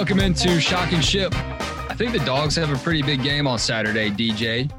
[0.00, 1.30] welcome into Shock and Ship.
[1.34, 4.72] I think the dogs have a pretty big game on Saturday, DJ.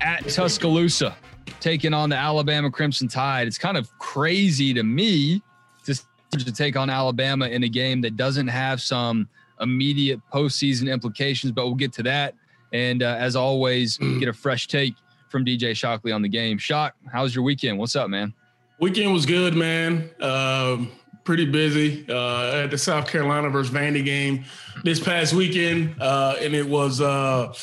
[0.00, 1.14] At Tuscaloosa,
[1.60, 3.46] taking on the Alabama Crimson Tide.
[3.46, 5.42] It's kind of crazy to me
[5.84, 5.94] to,
[6.32, 9.28] to take on Alabama in a game that doesn't have some
[9.60, 12.32] immediate postseason implications, but we'll get to that.
[12.72, 14.94] And uh, as always, get a fresh take
[15.28, 16.56] from DJ Shockley on the game.
[16.56, 17.78] Shock, how's your weekend?
[17.78, 18.32] What's up, man?
[18.78, 20.08] Weekend was good, man.
[20.18, 20.92] Um,
[21.30, 24.44] pretty busy uh, at the South Carolina versus Vandy game
[24.82, 27.00] this past weekend, uh, and it was.
[27.00, 27.54] Uh,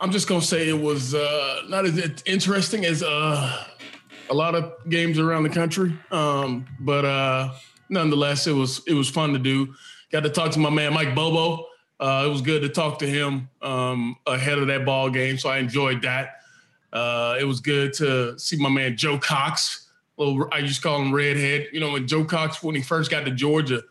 [0.00, 3.66] I'm just gonna say it was uh, not as interesting as uh,
[4.30, 7.52] a lot of games around the country, um, but uh,
[7.88, 9.72] nonetheless, it was it was fun to do.
[10.10, 11.66] Got to talk to my man Mike Bobo.
[12.00, 15.58] it was good to talk to him um, ahead of that ball game, so I
[15.58, 16.40] enjoyed that.
[17.40, 19.83] it was good to see my man Joe Cox
[20.16, 21.68] little I to call him redhead.
[21.72, 23.82] You know, when Joe Cox when he first got to Georgia,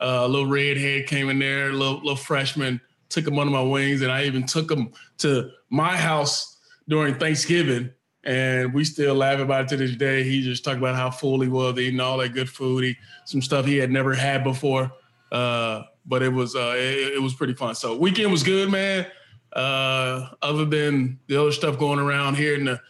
[0.00, 4.02] uh, a little redhead came in there, little, little freshman, took him under my wings,
[4.02, 7.90] and I even took him to my house during Thanksgiving.
[8.24, 10.22] And we still laugh about it to this day.
[10.22, 13.42] He just talked about how full he was, eating all that good food, he, some
[13.42, 14.92] stuff he had never had before.
[15.32, 17.74] Uh, but it was uh, it, it, was pretty fun.
[17.74, 19.06] So weekend was good, man.
[19.52, 22.80] Uh, other than the other stuff going around here in the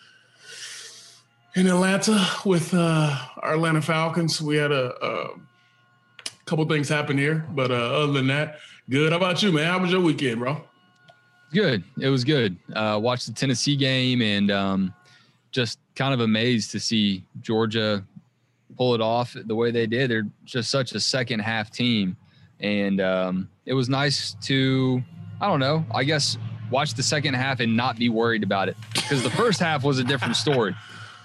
[1.54, 4.40] in Atlanta with uh, our Atlanta Falcons.
[4.40, 5.28] We had a, a
[6.46, 8.58] couple things happen here, but uh, other than that,
[8.88, 9.12] good.
[9.12, 9.66] How about you, man?
[9.66, 10.62] How was your weekend, bro?
[11.52, 11.84] Good.
[12.00, 12.56] It was good.
[12.74, 14.94] Uh, watched the Tennessee game and um,
[15.50, 18.02] just kind of amazed to see Georgia
[18.76, 20.10] pull it off the way they did.
[20.10, 22.16] They're just such a second half team,
[22.60, 25.02] and um, it was nice to,
[25.40, 26.38] I don't know, I guess
[26.70, 29.98] watch the second half and not be worried about it because the first half was
[29.98, 30.74] a different story.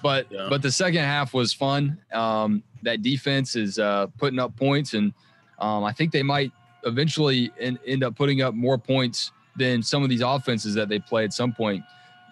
[0.08, 0.48] But yeah.
[0.50, 1.98] but the second half was fun.
[2.14, 5.14] Um, that defense is uh, putting up points, and
[5.60, 6.54] um, I think they might
[6.86, 10.98] eventually in, end up putting up more points than some of these offenses that they
[10.98, 11.84] play at some point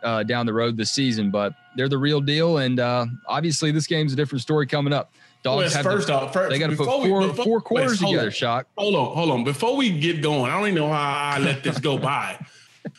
[0.04, 1.32] uh, down the road this season.
[1.32, 5.12] But they're the real deal, and uh, obviously this game's a different story coming up.
[5.44, 8.02] Dogs have first to, off, first, they got to put four, we, before, four quarters
[8.02, 8.28] wait, together.
[8.28, 8.68] On, Shock.
[8.78, 9.44] Hold on, hold on.
[9.44, 12.40] Before we get going, I don't even know how I let this go by,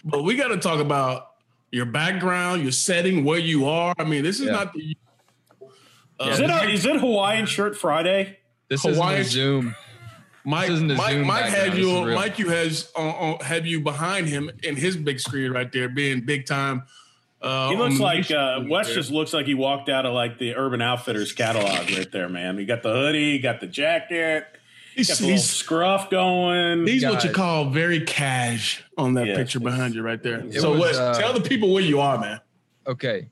[0.04, 1.35] but we got to talk about
[1.76, 3.94] your background, your setting, where you are.
[3.98, 4.52] I mean, this is yeah.
[4.52, 4.96] not the.
[6.18, 8.38] Uh, is it a, is it Hawaiian Shirt Friday?
[8.68, 9.76] This Hawaiian is Zoom.
[10.44, 12.06] Mike, Mike, Zoom Mike had you.
[12.14, 15.90] Mike, you has uh, uh, have you behind him in his big screen right there,
[15.90, 16.84] being big time.
[17.42, 18.92] Uh, he looks like uh, Wes.
[18.92, 22.56] Just looks like he walked out of like the Urban Outfitters catalog right there, man.
[22.56, 24.46] He got the hoodie, he got the jacket.
[24.96, 26.86] He's, got the he's scruff going.
[26.86, 30.50] He's what you call very cash on that yes, picture behind you right there.
[30.52, 30.94] So was, what?
[30.94, 32.40] Uh, tell the people where you are, man.
[32.86, 33.28] Okay,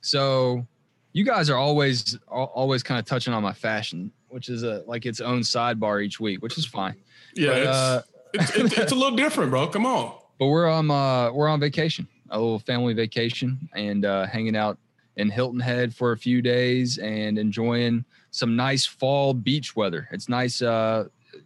[0.00, 0.66] so
[1.12, 5.06] you guys are always always kind of touching on my fashion, which is a like
[5.06, 6.96] its own sidebar each week, which is fine.
[7.36, 8.02] Yeah, but, it's, uh,
[8.34, 9.68] it's, it's, it's, a little different, bro.
[9.68, 10.18] Come on.
[10.36, 14.78] But we're on uh, we're on vacation, a little family vacation, and uh, hanging out
[15.16, 20.08] in Hilton Head for a few days and enjoying some nice fall beach weather.
[20.10, 21.04] It's nice, uh,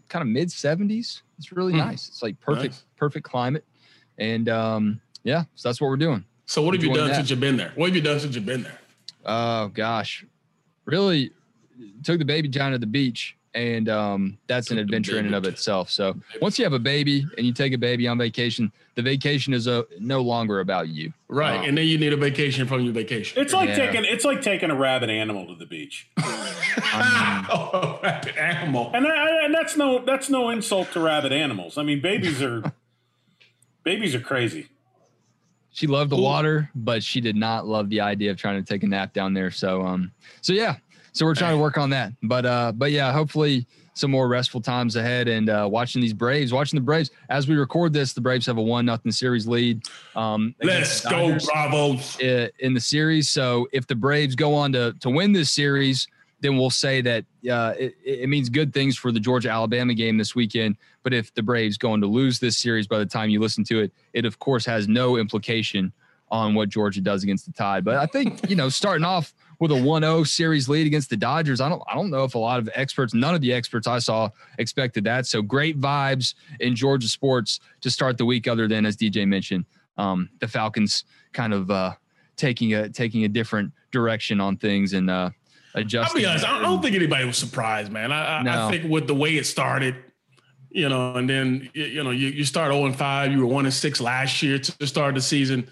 [0.08, 1.20] kind of mid 70s.
[1.36, 1.78] It's really mm.
[1.78, 2.08] nice.
[2.08, 2.84] It's like perfect, nice.
[2.96, 3.64] perfect climate.
[4.16, 6.24] And um, yeah, so that's what we're doing.
[6.46, 7.16] So what have you done that.
[7.16, 7.72] since you've been there?
[7.74, 8.78] What have you done since you've been there?
[9.26, 10.24] Oh gosh,
[10.86, 11.32] really
[12.02, 15.44] took the baby down to the beach and um, that's an adventure in and of
[15.44, 15.90] itself.
[15.90, 19.52] So once you have a baby and you take a baby on vacation, the vacation
[19.52, 21.12] is a, no longer about you.
[21.28, 23.40] Right, um, and then you need a vacation from your vacation.
[23.40, 23.86] It's like yeah.
[23.86, 26.08] taking it's like taking a rabid animal to the beach.
[26.18, 31.78] oh, rabid animal, and I, and that's no that's no insult to rabid animals.
[31.78, 32.72] I mean, babies are
[33.84, 34.68] babies are crazy.
[35.70, 38.82] She loved the water, but she did not love the idea of trying to take
[38.82, 39.52] a nap down there.
[39.52, 40.10] So, um,
[40.40, 40.76] so yeah,
[41.12, 42.12] so we're trying to work on that.
[42.22, 46.52] But uh, but yeah, hopefully some more restful times ahead and uh, watching these Braves,
[46.52, 49.82] watching the Braves as we record this, the Braves have a one nothing series lead.
[50.14, 52.18] Um, Let's go, Bravos!
[52.20, 56.06] In the series, so if the Braves go on to to win this series,
[56.40, 60.16] then we'll say that uh, it, it means good things for the Georgia Alabama game
[60.16, 60.76] this weekend.
[61.02, 63.80] But if the Braves going to lose this series by the time you listen to
[63.80, 65.92] it, it of course has no implication
[66.30, 67.84] on what Georgia does against the Tide.
[67.84, 71.60] But I think you know starting off with a 1-0 series lead against the Dodgers.
[71.60, 73.98] I don't I don't know if a lot of experts, none of the experts I
[73.98, 75.26] saw expected that.
[75.26, 79.64] So great vibes in Georgia sports to start the week other than as DJ mentioned,
[79.96, 81.94] um, the Falcons kind of uh,
[82.36, 85.30] taking a taking a different direction on things and uh
[85.74, 86.18] adjusting.
[86.18, 88.12] I'll be honest, I don't think anybody was surprised, man.
[88.12, 88.66] I, no.
[88.66, 89.96] I think with the way it started,
[90.70, 93.66] you know, and then you know, you, you start 0 and 5, you were 1
[93.66, 95.68] and 6 last year to start the season.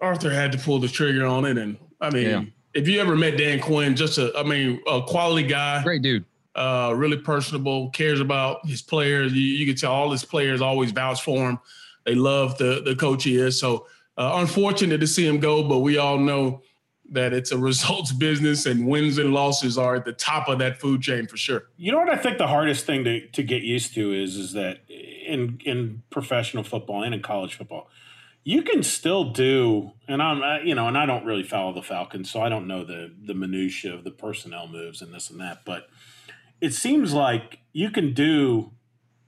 [0.00, 1.58] Arthur had to pull the trigger on it.
[1.58, 2.42] And I mean, yeah
[2.74, 6.24] if you ever met Dan Quinn, just a, I mean, a quality guy, great dude.
[6.54, 9.32] uh, really personable, cares about his players.
[9.32, 11.58] You, you can tell all his players always vouch for him.
[12.04, 13.58] They love the the coach he is.
[13.58, 13.86] So
[14.16, 16.62] uh, unfortunate to see him go, but we all know
[17.12, 20.78] that it's a results business and wins and losses are at the top of that
[20.80, 21.64] food chain for sure.
[21.76, 24.52] You know what I think the hardest thing to, to get used to is is
[24.52, 27.90] that in in professional football and in college football,
[28.44, 32.30] you can still do and I'm you know and I don't really follow the Falcons,
[32.30, 35.64] so I don't know the the minutia of the personnel moves and this and that,
[35.64, 35.88] but
[36.60, 38.72] it seems like you can do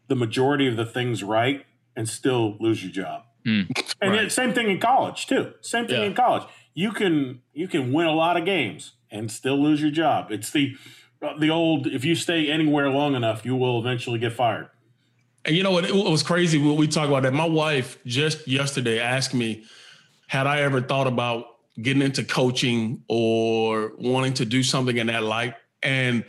[0.09, 1.65] the majority of the things right
[1.97, 3.23] and still lose your job.
[3.47, 4.31] Mm, and right.
[4.31, 5.53] same thing in college too.
[5.61, 6.07] Same thing yeah.
[6.07, 6.45] in college
[6.75, 10.31] you can you can win a lot of games and still lose your job.
[10.31, 10.77] It's the
[11.39, 14.69] the old if you stay anywhere long enough, you will eventually get fired.
[15.45, 15.85] And you know what?
[15.85, 17.33] It was crazy when we talk about that.
[17.33, 19.65] My wife just yesterday asked me,
[20.29, 21.47] had I ever thought about
[21.81, 25.55] getting into coaching or wanting to do something in that light?
[25.83, 26.25] And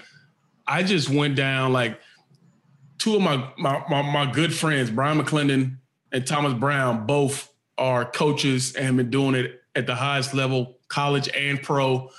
[0.66, 2.00] I just went down like
[2.98, 5.78] two of my my my, my good friends, Bryan McClendon
[6.12, 11.30] and Thomas Brown, both are coaches and been doing it at the highest level, college
[11.36, 12.10] and pro.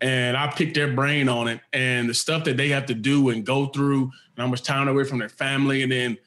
[0.00, 3.30] And I picked their brain on it and the stuff that they have to do
[3.30, 6.18] and go through, and how much time away from their family, and then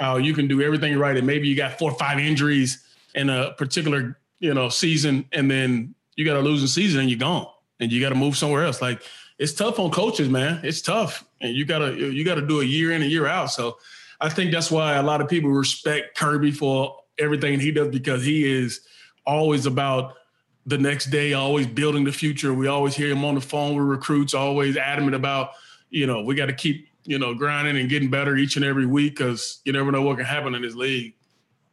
[0.00, 1.16] how you can do everything right.
[1.16, 2.82] And maybe you got four or five injuries
[3.14, 7.18] in a particular, you know, season, and then you got a losing season and you're
[7.18, 7.46] gone.
[7.78, 8.82] And you got to move somewhere else.
[8.82, 9.02] Like
[9.38, 10.60] it's tough on coaches, man.
[10.62, 11.24] It's tough.
[11.40, 13.50] And you gotta you gotta do a year in and year out.
[13.50, 13.78] So
[14.20, 18.22] I think that's why a lot of people respect Kirby for everything he does because
[18.22, 18.80] he is
[19.26, 20.14] always about
[20.66, 22.52] the next day, always building the future.
[22.52, 25.52] We always hear him on the phone with recruits, always adamant about,
[25.88, 28.86] you know, we got to keep, you know, grinding and getting better each and every
[28.86, 31.12] week because you never know what can happen in this league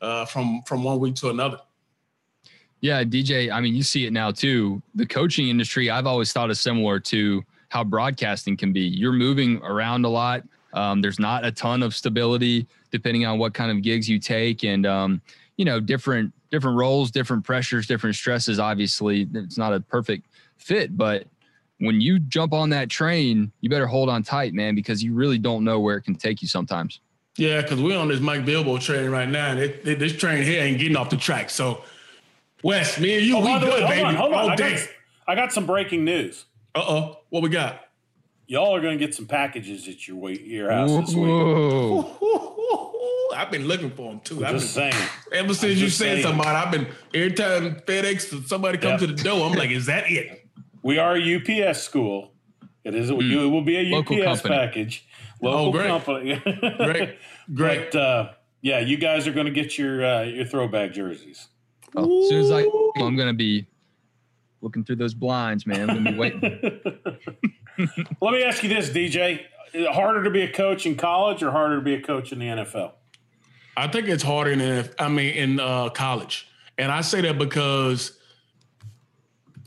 [0.02, 1.60] uh, from from one week to another.
[2.82, 3.52] Yeah, DJ.
[3.52, 4.82] I mean, you see it now too.
[4.96, 8.82] The coaching industry, I've always thought is similar to how broadcasting can be.
[8.82, 10.42] You're moving around a lot.
[10.74, 14.64] Um, there's not a ton of stability depending on what kind of gigs you take,
[14.64, 15.22] and um,
[15.58, 18.58] you know, different different roles, different pressures, different stresses.
[18.58, 20.26] Obviously, it's not a perfect
[20.58, 21.28] fit, but
[21.80, 25.38] when you jump on that train, you better hold on tight, man, because you really
[25.38, 27.00] don't know where it can take you sometimes.
[27.38, 30.44] Yeah, because we're on this Mike Bobo train right now, and it, it, this train
[30.44, 31.52] here ain't getting off the track.
[31.52, 31.84] So,
[32.64, 34.02] Wes, me and you, oh, we good, way, baby.
[34.02, 34.52] Hold on, hold on.
[34.52, 34.90] I got,
[35.28, 36.46] I got some breaking news.
[36.74, 37.82] Uh oh, what we got?
[38.48, 41.28] Y'all are going to get some packages at your your house this week.
[41.28, 42.94] Whoa.
[43.36, 44.38] I've been looking for them too.
[44.38, 45.10] I'm I've just been, saying.
[45.32, 49.10] Ever since you said somebody, I've been every time FedEx somebody comes yep.
[49.10, 50.47] to the door, I'm like, is that it?
[50.88, 52.32] We are a UPS school.
[52.86, 53.12] It is.
[53.12, 53.30] Mm.
[53.30, 54.56] It will be a Local UPS company.
[54.56, 55.08] package.
[55.42, 55.88] Local oh, great.
[55.88, 56.42] company.
[56.78, 57.20] great,
[57.54, 57.92] great.
[57.92, 58.30] But, uh,
[58.62, 61.50] yeah, you guys are going to get your uh, your throwback jerseys.
[61.94, 62.62] Oh, as soon as I,
[63.04, 63.68] I'm going to be
[64.62, 65.90] looking through those blinds, man.
[65.90, 66.42] I'm going to be waiting.
[68.22, 69.42] Let me ask you this, DJ:
[69.92, 72.46] harder to be a coach in college or harder to be a coach in the
[72.46, 72.94] NFL?
[73.76, 76.48] I think it's harder in I mean in uh, college,
[76.78, 78.18] and I say that because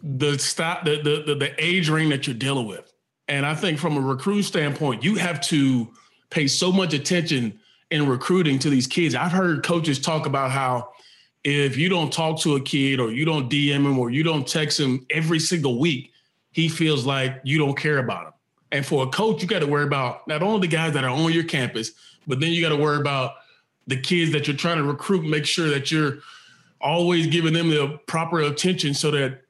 [0.03, 2.93] the stop the, the the the age range that you're dealing with,
[3.29, 5.89] and I think from a recruit standpoint, you have to
[6.31, 7.59] pay so much attention
[7.91, 9.15] in recruiting to these kids.
[9.15, 10.91] I've heard coaches talk about how
[11.43, 14.47] if you don't talk to a kid or you don't DM him or you don't
[14.47, 16.13] text him every single week,
[16.53, 18.33] he feels like you don't care about him.
[18.73, 21.11] And for a coach, you got to worry about not only the guys that are
[21.11, 21.93] on your campus,
[22.27, 23.33] but then you got to worry about
[23.87, 26.19] the kids that you're trying to recruit, make sure that you're
[26.81, 29.41] always giving them the proper attention so that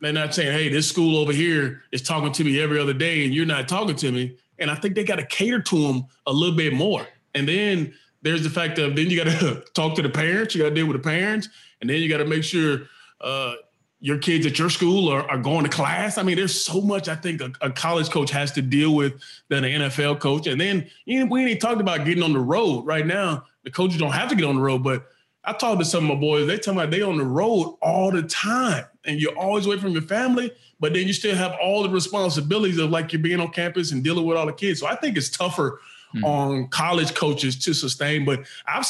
[0.00, 3.24] they're not saying, hey, this school over here is talking to me every other day
[3.24, 4.36] and you're not talking to me.
[4.58, 7.06] And I think they got to cater to them a little bit more.
[7.34, 10.62] And then there's the fact of then you got to talk to the parents, you
[10.62, 11.48] got to deal with the parents,
[11.80, 12.82] and then you got to make sure
[13.20, 13.54] uh,
[14.00, 16.18] your kids at your school are, are, going to class.
[16.18, 19.20] I mean, there's so much I think a, a, college coach has to deal with
[19.48, 20.46] than an NFL coach.
[20.46, 23.72] And then you know, we ain't talked about getting on the road right now the
[23.72, 25.08] coaches don't have to get on the road, but
[25.46, 26.48] I talked to some of my boys.
[26.48, 29.92] They tell me they on the road all the time, and you're always away from
[29.92, 30.52] your family.
[30.80, 34.02] But then you still have all the responsibilities of like you're being on campus and
[34.02, 34.80] dealing with all the kids.
[34.80, 35.80] So I think it's tougher
[36.14, 36.24] mm.
[36.24, 38.24] on college coaches to sustain.
[38.24, 38.86] But I've,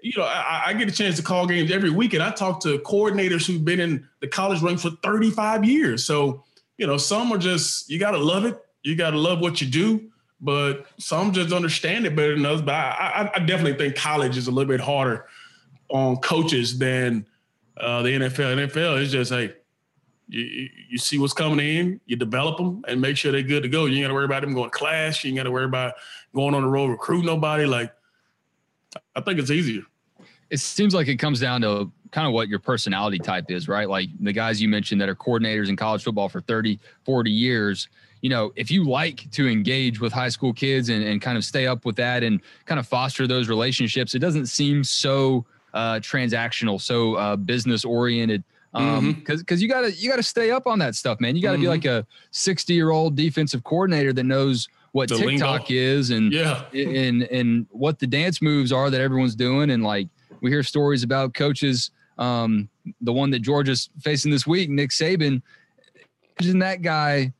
[0.00, 2.60] you know, I, I, get a chance to call games every week, and I talk
[2.62, 6.04] to coordinators who've been in the college ranks for 35 years.
[6.04, 6.44] So
[6.76, 8.56] you know, some are just you got to love it.
[8.84, 12.62] You got to love what you do but some just understand it better than others.
[12.62, 15.26] But I, I, definitely think college is a little bit harder
[15.88, 17.26] on coaches than
[17.76, 18.68] uh, the NFL.
[18.68, 19.54] NFL is just hey,
[20.28, 23.68] you, you see what's coming in, you develop them, and make sure they're good to
[23.68, 23.86] go.
[23.86, 25.24] You ain't got to worry about them going to class.
[25.24, 25.94] You ain't got to worry about
[26.34, 27.64] going on the road recruit nobody.
[27.64, 27.92] Like
[29.14, 29.82] I think it's easier.
[30.50, 33.88] It seems like it comes down to kind of what your personality type is, right?
[33.88, 37.88] Like the guys you mentioned that are coordinators in college football for 30, 40 years.
[38.22, 41.44] You know, if you like to engage with high school kids and, and kind of
[41.44, 45.44] stay up with that and kind of foster those relationships, it doesn't seem so
[45.74, 48.44] uh, transactional, so uh, business oriented.
[48.74, 49.40] Um, because mm-hmm.
[49.40, 51.34] because you gotta you gotta stay up on that stuff, man.
[51.34, 51.62] You gotta mm-hmm.
[51.62, 55.74] be like a 60 year old defensive coordinator that knows what the TikTok lingo.
[55.74, 60.08] is and yeah and and what the dance moves are that everyone's doing and like
[60.40, 62.68] we hear stories about coaches um,
[63.00, 65.40] the one that Georgia's facing this week, Nick Saban,
[66.38, 67.32] imagine that guy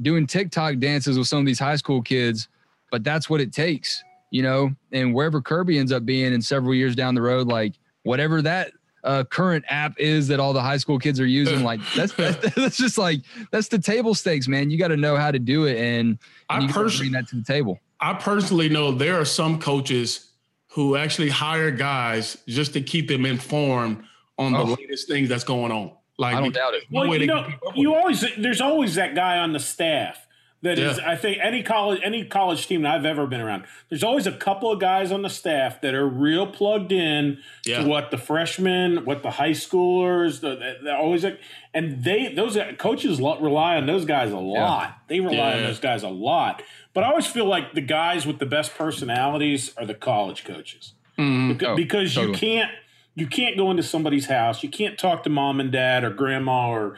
[0.00, 2.48] doing TikTok dances with some of these high school kids,
[2.90, 4.74] but that's what it takes, you know.
[4.90, 8.72] And wherever Kirby ends up being in several years down the road, like whatever that
[9.04, 12.54] uh, current app is that all the high school kids are using, like that's that's,
[12.54, 13.20] that's just like
[13.52, 14.70] that's the table stakes, man.
[14.70, 16.18] You got to know how to do it, and,
[16.50, 17.78] and I personally bring that to the table.
[18.00, 20.30] I personally know there are some coaches
[20.68, 24.02] who actually hire guys just to keep them informed
[24.38, 24.64] on oh.
[24.64, 25.92] the latest things that's going on.
[26.18, 26.84] Like I don't doubt it.
[26.90, 30.26] Well, you know, you always there's always that guy on the staff
[30.62, 30.90] that yeah.
[30.90, 30.98] is.
[31.00, 34.32] I think any college any college team that I've ever been around, there's always a
[34.32, 37.82] couple of guys on the staff that are real plugged in yeah.
[37.82, 41.40] to what the freshmen, what the high schoolers, they're always like,
[41.74, 44.88] and they those coaches rely on those guys a lot.
[44.88, 44.94] Yeah.
[45.08, 46.62] They rely on those guys a lot.
[46.94, 50.92] But I always feel like the guys with the best personalities are the college coaches.
[51.18, 51.52] Mm-hmm.
[51.52, 52.32] Because, oh, because totally.
[52.32, 52.70] you can't
[53.14, 54.62] you can't go into somebody's house.
[54.62, 56.96] You can't talk to mom and dad or grandma or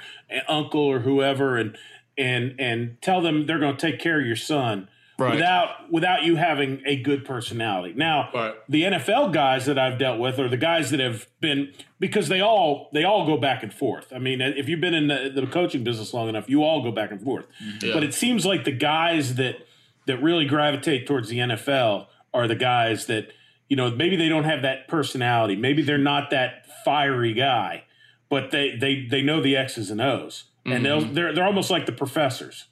[0.48, 1.76] uncle or whoever and
[2.16, 5.34] and and tell them they're going to take care of your son right.
[5.34, 7.94] without without you having a good personality.
[7.96, 8.54] Now, right.
[8.68, 12.40] the NFL guys that I've dealt with are the guys that have been because they
[12.40, 14.12] all they all go back and forth.
[14.12, 16.92] I mean, if you've been in the, the coaching business long enough, you all go
[16.92, 17.46] back and forth.
[17.62, 17.86] Mm-hmm.
[17.86, 17.94] Yeah.
[17.94, 19.66] But it seems like the guys that
[20.06, 23.32] that really gravitate towards the NFL are the guys that
[23.68, 25.56] you know, maybe they don't have that personality.
[25.56, 27.84] Maybe they're not that fiery guy,
[28.28, 30.82] but they they they know the X's and O's, and mm-hmm.
[30.82, 32.66] they'll they're they're almost like the professors,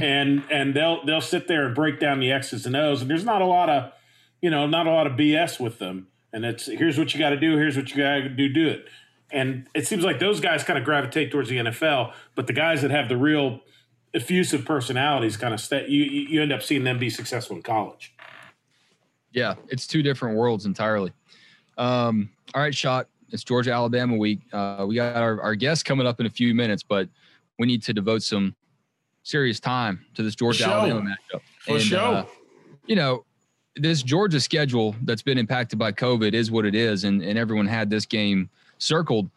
[0.00, 3.24] and and they'll they'll sit there and break down the X's and O's, and there's
[3.24, 3.92] not a lot of,
[4.40, 6.08] you know, not a lot of BS with them.
[6.32, 8.68] And it's here's what you got to do, here's what you got to do, do
[8.68, 8.86] it.
[9.30, 12.82] And it seems like those guys kind of gravitate towards the NFL, but the guys
[12.82, 13.60] that have the real
[14.12, 18.14] effusive personalities kind of stay, you you end up seeing them be successful in college.
[19.32, 21.12] Yeah, it's two different worlds entirely.
[21.76, 23.08] Um, all right, Shock.
[23.30, 24.40] It's Georgia Alabama week.
[24.52, 27.08] Uh, we got our, our guest coming up in a few minutes, but
[27.58, 28.54] we need to devote some
[29.22, 31.40] serious time to this Georgia Alabama matchup.
[31.60, 31.98] For and, sure.
[31.98, 32.24] Uh,
[32.86, 33.24] you know,
[33.76, 37.66] this Georgia schedule that's been impacted by COVID is what it is, and, and everyone
[37.66, 39.30] had this game circled.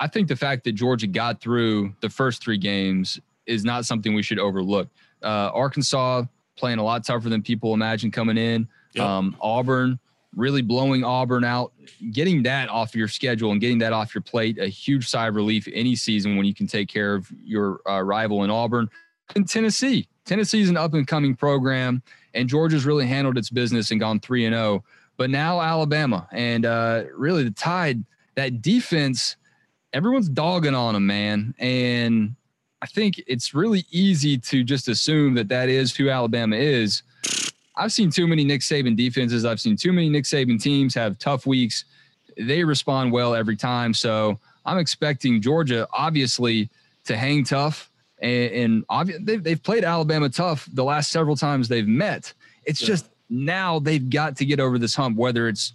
[0.00, 4.14] I think the fact that Georgia got through the first three games is not something
[4.14, 4.88] we should overlook.
[5.22, 6.24] Uh, Arkansas
[6.56, 8.66] playing a lot tougher than people imagine coming in.
[8.94, 9.04] Yep.
[9.04, 9.98] Um, Auburn
[10.36, 11.72] really blowing Auburn out,
[12.12, 15.34] getting that off your schedule and getting that off your plate, a huge sigh of
[15.34, 18.88] relief any season when you can take care of your uh, rival in Auburn.
[19.34, 22.02] And Tennessee, Tennessee is an up and coming program,
[22.34, 24.64] and Georgia's really handled its business and gone three and zero.
[24.64, 24.84] Oh.
[25.16, 29.36] But now Alabama, and uh, really the Tide, that defense,
[29.92, 32.34] everyone's dogging on them, man, and
[32.82, 37.02] I think it's really easy to just assume that that is who Alabama is
[37.76, 39.44] I've seen too many Nick Saban defenses.
[39.44, 41.84] I've seen too many Nick Saban teams have tough weeks.
[42.36, 43.94] They respond well every time.
[43.94, 46.70] So I'm expecting Georgia, obviously,
[47.04, 47.90] to hang tough.
[48.20, 52.32] And, and obvi- they've, they've played Alabama tough the last several times they've met.
[52.64, 52.88] It's yeah.
[52.88, 55.72] just now they've got to get over this hump, whether it's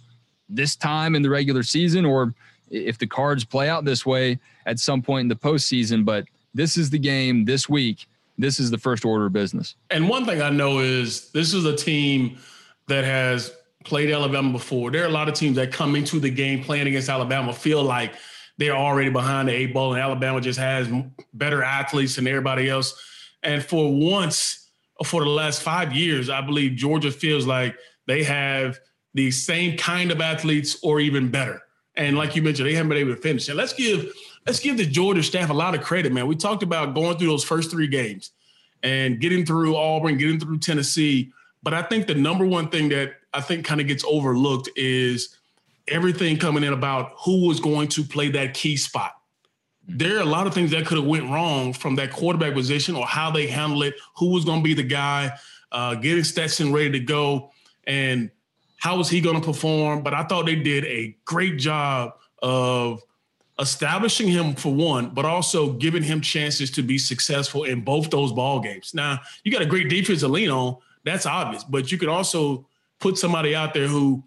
[0.48, 2.34] this time in the regular season or
[2.70, 6.04] if the cards play out this way at some point in the postseason.
[6.04, 8.06] But this is the game this week
[8.42, 9.74] this is the first order of business.
[9.90, 12.38] And one thing I know is this is a team
[12.88, 13.52] that has
[13.84, 14.90] played Alabama before.
[14.90, 17.82] There are a lot of teams that come into the game playing against Alabama feel
[17.82, 18.14] like
[18.58, 20.88] they're already behind the eight ball, and Alabama just has
[21.32, 22.94] better athletes than everybody else.
[23.42, 24.70] And for once,
[25.04, 27.74] for the last five years, I believe Georgia feels like
[28.06, 28.78] they have
[29.14, 31.62] the same kind of athletes or even better.
[31.94, 33.48] And like you mentioned, they haven't been able to finish.
[33.48, 34.12] And let's give
[34.46, 36.26] let's give the Georgia staff a lot of credit, man.
[36.26, 38.32] We talked about going through those first three games
[38.82, 41.32] and getting through Auburn, getting through Tennessee.
[41.62, 45.36] But I think the number one thing that I think kind of gets overlooked is
[45.88, 49.12] everything coming in about who was going to play that key spot.
[49.86, 52.94] There are a lot of things that could have went wrong from that quarterback position
[52.94, 55.36] or how they handle it, who was going to be the guy,
[55.72, 57.50] uh, getting Stetson ready to go,
[57.84, 58.30] and
[58.76, 60.02] how was he going to perform.
[60.02, 63.02] But I thought they did a great job of
[63.60, 68.32] establishing him for one, but also giving him chances to be successful in both those
[68.32, 68.94] ball games.
[68.94, 70.78] Now, you got a great defense to lean on.
[71.04, 72.66] That's obvious, but you could also
[72.98, 74.24] put somebody out there who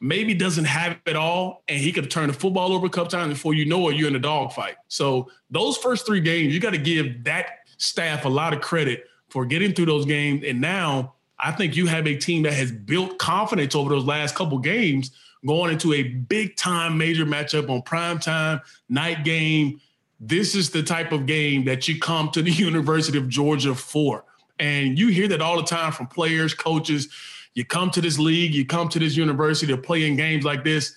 [0.00, 3.34] maybe doesn't have it all, and he could turn the football over a couple times
[3.34, 4.76] before you know it, you're in a dogfight.
[4.88, 9.04] So those first three games, you got to give that staff a lot of credit
[9.28, 10.42] for getting through those games.
[10.44, 14.34] And now I think you have a team that has built confidence over those last
[14.34, 15.10] couple games
[15.46, 19.80] going into a big time major matchup on prime time, night game.
[20.18, 24.24] This is the type of game that you come to the University of Georgia for.
[24.58, 27.08] And you hear that all the time from players, coaches.
[27.54, 30.62] You come to this league, you come to this university to play in games like
[30.62, 30.94] this.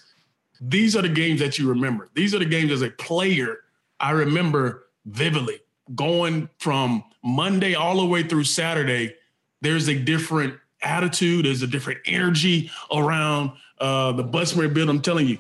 [0.62, 2.10] These are the games that you remember.
[2.14, 3.60] These are the games as a player
[4.00, 5.60] I remember vividly
[5.96, 9.16] going from Monday all the way through Saturday.
[9.62, 13.52] There's a different attitude, there's a different energy around
[13.84, 14.90] uh, the Butts-Mehre build.
[14.90, 15.38] I'm telling you,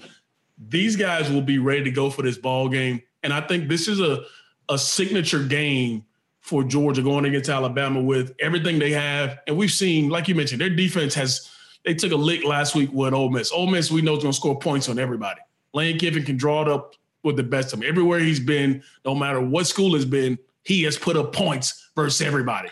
[0.67, 3.01] these guys will be ready to go for this ball game.
[3.23, 4.25] And I think this is a,
[4.69, 6.03] a signature game
[6.41, 9.39] for Georgia going against Alabama with everything they have.
[9.47, 11.49] And we've seen, like you mentioned, their defense has
[11.85, 13.51] they took a lick last week with Ole Miss.
[13.51, 15.39] Ole Miss, we know is going to score points on everybody.
[15.73, 17.89] Lane Kiffin can draw it up with the best of them.
[17.89, 22.21] Everywhere he's been, no matter what school has been, he has put up points versus
[22.25, 22.69] everybody.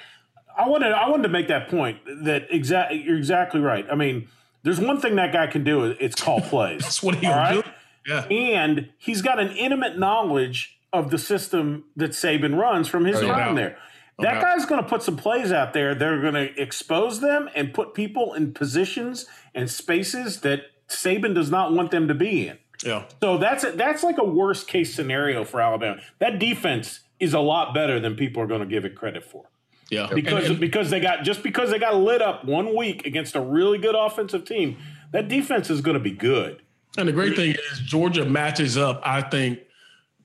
[0.58, 3.86] I wanted I wanted to make that point that exactly you're exactly right.
[3.90, 4.28] I mean,
[4.64, 5.86] there's one thing that guy can do.
[5.86, 6.82] It's call plays.
[6.82, 7.64] That's what he right?
[7.64, 7.70] do.
[8.08, 8.24] Yeah.
[8.26, 13.28] And he's got an intimate knowledge of the system that Saban runs from his Oh,
[13.28, 13.78] time there.
[14.20, 15.96] That guy's going to put some plays out there.
[15.96, 19.26] They're going to expose them and put people in positions
[19.56, 22.60] and spaces that Saban does not want them to be in.
[22.86, 23.06] Yeah.
[23.20, 26.02] So that's a, that's like a worst case scenario for Alabama.
[26.20, 29.46] That defense is a lot better than people are going to give it credit for
[29.92, 30.08] Yeah.
[30.14, 33.36] because And- and- because they got just because they got lit up one week against
[33.36, 34.78] a really good offensive team.
[35.12, 36.62] That defense is going to be good.
[36.98, 39.60] And the great thing is Georgia matches up, I think,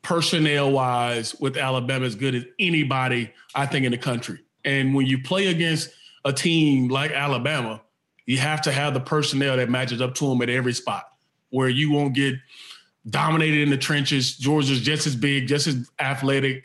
[0.03, 4.39] personnel wise with Alabama as good as anybody, I think, in the country.
[4.65, 5.91] And when you play against
[6.25, 7.83] a team like Alabama,
[8.27, 11.05] you have to have the personnel that matches up to them at every spot
[11.51, 12.35] where you won't get
[13.09, 14.37] dominated in the trenches.
[14.37, 16.65] Georgia's just as big, just as athletic,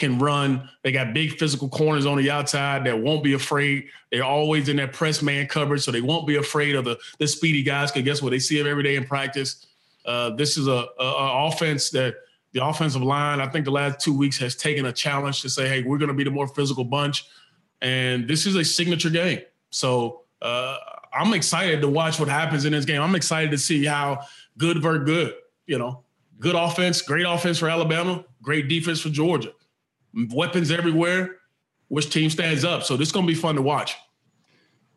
[0.00, 0.68] can run.
[0.82, 3.86] They got big physical corners on the outside that won't be afraid.
[4.10, 7.28] They're always in that press man coverage, so they won't be afraid of the the
[7.28, 7.92] speedy guys.
[7.92, 8.30] Because guess what?
[8.30, 9.66] They see them every day in practice.
[10.04, 12.14] Uh, this is a, a, a offense that
[12.52, 15.68] the offensive line, I think, the last two weeks has taken a challenge to say,
[15.68, 17.26] "Hey, we're going to be the more physical bunch,"
[17.80, 19.42] and this is a signature game.
[19.70, 20.78] So uh,
[21.12, 23.00] I'm excited to watch what happens in this game.
[23.00, 24.22] I'm excited to see how
[24.58, 25.34] good ver good.
[25.66, 26.02] You know,
[26.40, 29.52] good offense, great offense for Alabama, great defense for Georgia
[30.32, 31.36] weapons everywhere.
[31.88, 32.84] Which team stands up?
[32.84, 33.96] So this is gonna be fun to watch.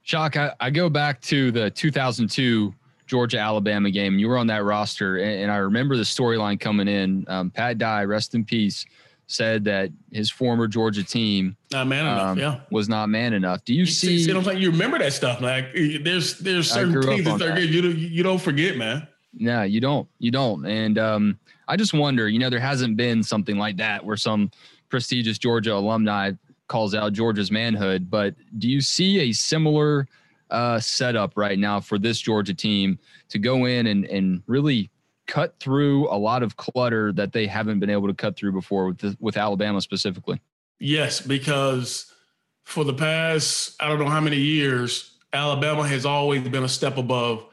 [0.04, 2.74] Shock, I, I go back to the 2002
[3.08, 4.20] Georgia Alabama game.
[4.20, 7.26] You were on that roster, and, and I remember the storyline coming in.
[7.28, 8.86] Um, Pat Dye, rest in peace,
[9.28, 12.28] said that his former Georgia team Not man enough.
[12.28, 12.60] um, yeah.
[12.70, 13.64] was not man enough.
[13.66, 14.24] Do you, You see?
[14.24, 14.62] see, I'm saying?
[14.62, 15.42] You remember that stuff.
[15.42, 17.56] Like there's there's certain things that that.
[17.56, 17.70] good.
[17.74, 19.08] You don't you don't forget, man.
[19.34, 20.08] No, you don't.
[20.20, 20.66] You don't.
[20.66, 24.52] And um, I just wonder, you know, there hasn't been something like that where some
[24.94, 26.34] prestigious Georgia alumni
[26.68, 28.12] calls out Georgia's manhood.
[28.12, 30.08] But do you see a similar
[30.52, 34.92] uh, setup right now for this Georgia team to go in and, and really
[35.26, 38.86] cut through a lot of clutter that they haven't been able to cut through before
[38.86, 40.40] with, the, with Alabama specifically?
[40.78, 42.14] Yes, because
[42.64, 46.98] for the past I don't know how many years, Alabama has always been a step
[46.98, 47.48] above,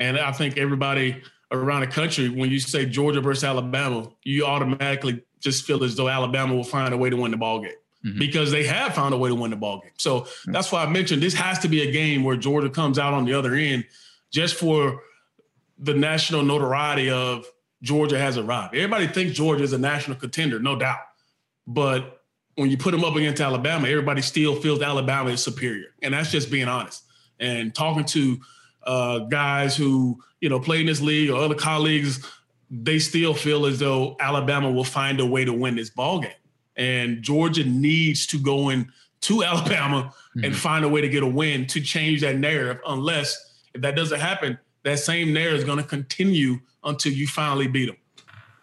[0.00, 1.22] and I think everybody
[1.52, 6.08] around the country, when you say Georgia versus Alabama, you automatically just feel as though
[6.08, 7.72] Alabama will find a way to win the ball game.
[8.02, 8.18] Mhm.
[8.18, 9.90] because they have found a way to win the ball game.
[9.98, 13.12] So that's why I mentioned this has to be a game where Georgia comes out
[13.12, 13.84] on the other end
[14.32, 15.02] just for
[15.78, 17.44] the national notoriety of
[17.82, 18.74] Georgia has arrived.
[18.74, 21.00] Everybody thinks Georgia is a national contender, no doubt.
[21.66, 22.22] But
[22.54, 25.88] when you put them up against Alabama, everybody still feels Alabama is superior.
[26.00, 27.02] And that's just being honest.
[27.38, 28.40] And talking to
[28.86, 32.26] uh, guys who, you know, play in this league or other colleagues,
[32.70, 36.30] they still feel as though Alabama will find a way to win this ball game
[36.76, 38.90] and Georgia needs to go in
[39.22, 40.54] to Alabama and Mhm.
[40.54, 42.80] find a way to get a win to change that narrative.
[42.86, 43.36] Unless
[43.74, 47.86] if that doesn't happen, that same narrative is going to continue until you finally beat
[47.86, 47.96] them.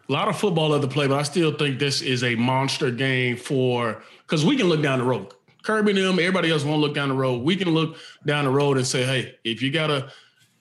[0.09, 2.89] A lot of football at the play, but I still think this is a monster
[2.89, 5.27] game for because we can look down the road.
[5.63, 7.43] Kirby and them, everybody else won't look down the road.
[7.43, 10.09] We can look down the road and say, hey, if you gotta,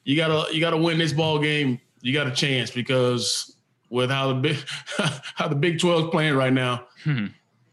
[0.03, 3.57] you gotta, you gotta win this ball game, you got a chance because
[3.91, 4.57] with how the big
[5.35, 7.27] how the Big 12 is playing right now, Hmm.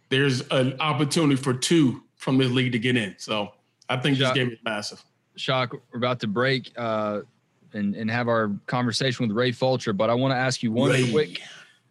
[0.09, 3.15] there's an opportunity for two from this league to get in.
[3.17, 3.51] So
[3.89, 5.03] I think this game is massive.
[5.35, 7.21] Shock, we're about to break uh,
[7.73, 10.89] and, and have our conversation with Ray Fulcher, but I want to ask you one
[10.91, 11.11] Ray.
[11.11, 11.41] quick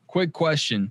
[0.09, 0.90] quick question.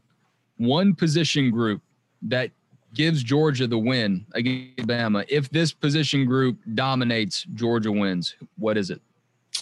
[0.58, 1.82] One position group
[2.24, 2.52] that
[2.94, 5.24] gives Georgia the win against Alabama.
[5.28, 8.36] If this position group dominates, Georgia wins.
[8.58, 9.02] What is it?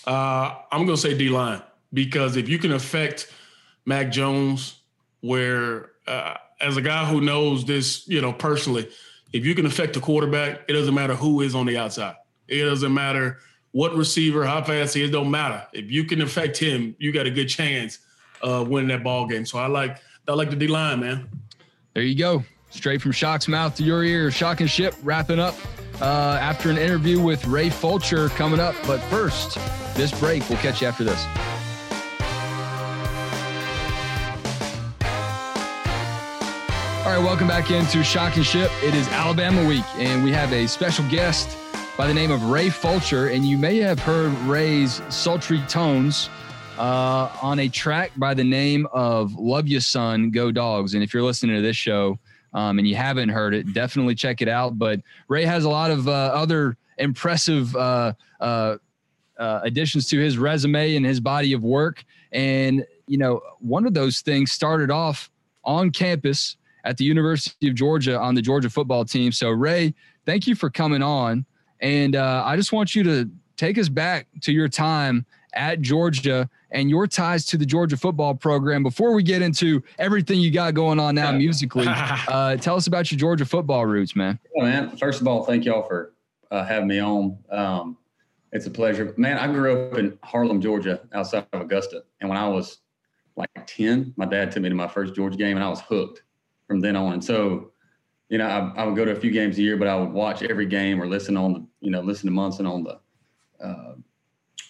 [0.05, 1.61] Uh, I'm going to say D line
[1.93, 3.31] because if you can affect
[3.85, 4.79] Mac Jones,
[5.21, 8.89] where uh, as a guy who knows this, you know, personally,
[9.33, 12.15] if you can affect the quarterback, it doesn't matter who is on the outside.
[12.47, 13.39] It doesn't matter
[13.71, 15.65] what receiver, how fast he is, don't matter.
[15.73, 17.99] If you can affect him, you got a good chance
[18.41, 19.45] of winning that ball game.
[19.45, 21.29] So I like I like the D line, man.
[21.93, 22.43] There you go.
[22.71, 24.29] Straight from Shock's mouth to your ear.
[24.31, 25.55] Shock and Ship wrapping up
[26.01, 28.75] uh, after an interview with Ray Fulcher coming up.
[28.85, 29.57] But first,
[29.95, 30.47] this break.
[30.49, 31.25] We'll catch you after this.
[37.09, 38.69] All right, welcome back into Shock and Ship.
[38.83, 41.57] It is Alabama week, and we have a special guest
[41.97, 43.29] by the name of Ray Fulcher.
[43.29, 46.29] And you may have heard Ray's sultry tones
[46.77, 50.93] uh, on a track by the name of Love You Son, Go Dogs.
[50.93, 52.19] And if you're listening to this show
[52.53, 54.77] um, and you haven't heard it, definitely check it out.
[54.77, 58.77] But Ray has a lot of uh, other impressive uh, uh,
[59.39, 62.05] uh additions to his resume and his body of work.
[62.31, 65.31] And, you know, one of those things started off
[65.63, 69.31] on campus at the University of Georgia on the Georgia football team.
[69.31, 69.93] So, Ray,
[70.25, 71.45] thank you for coming on.
[71.81, 76.49] And uh, I just want you to take us back to your time at Georgia
[76.71, 78.83] and your ties to the Georgia football program.
[78.83, 83.11] Before we get into everything you got going on now musically, uh, tell us about
[83.11, 84.39] your Georgia football roots, man.
[84.55, 84.97] Yeah, man.
[84.97, 86.13] First of all, thank y'all for
[86.51, 87.37] uh, having me on.
[87.49, 87.97] Um,
[88.51, 89.13] it's a pleasure.
[89.17, 92.03] Man, I grew up in Harlem, Georgia, outside of Augusta.
[92.19, 92.79] And when I was
[93.35, 96.23] like 10, my dad took me to my first Georgia game and I was hooked
[96.69, 97.19] from then on.
[97.21, 97.71] So,
[98.29, 100.11] you know, I, I, would go to a few games a year, but I would
[100.11, 102.99] watch every game or listen on the, you know, listen to Munson on the,
[103.61, 103.95] uh,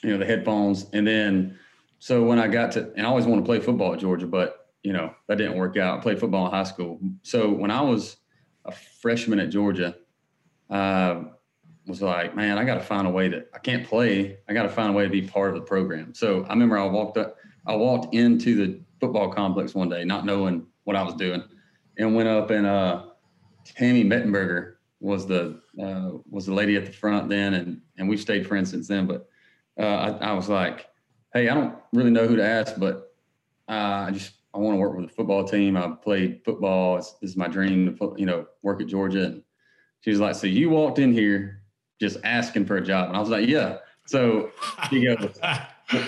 [0.01, 0.85] you know, the headphones.
[0.93, 1.59] And then,
[1.99, 4.69] so when I got to, and I always wanted to play football at Georgia, but,
[4.81, 5.99] you know, that didn't work out.
[5.99, 7.01] I played football in high school.
[7.21, 8.15] So when I was
[8.63, 9.97] a freshman at Georgia,
[10.69, 11.23] uh,
[11.85, 14.37] was like, man, I got to find a way that I can't play.
[14.47, 16.13] I got to find a way to be part of the program.
[16.13, 17.35] So I remember I walked up,
[17.67, 21.43] I walked into the football complex one day, not knowing what I was doing
[21.99, 23.03] and went up and uh,
[23.65, 28.19] Tammy Mettenberger was the uh, was the lady at the front then, and and we've
[28.19, 29.05] stayed friends since then.
[29.05, 29.29] But
[29.79, 30.87] uh, I, I, was like,
[31.33, 33.13] hey, I don't really know who to ask, but
[33.69, 35.77] uh, I just I want to work with the football team.
[35.77, 36.97] I played football.
[36.97, 39.25] It's, this is my dream to you know work at Georgia.
[39.25, 39.43] And
[40.01, 41.61] she was like, so you walked in here
[41.99, 43.77] just asking for a job, and I was like, yeah.
[44.05, 44.51] So
[44.89, 45.37] she goes.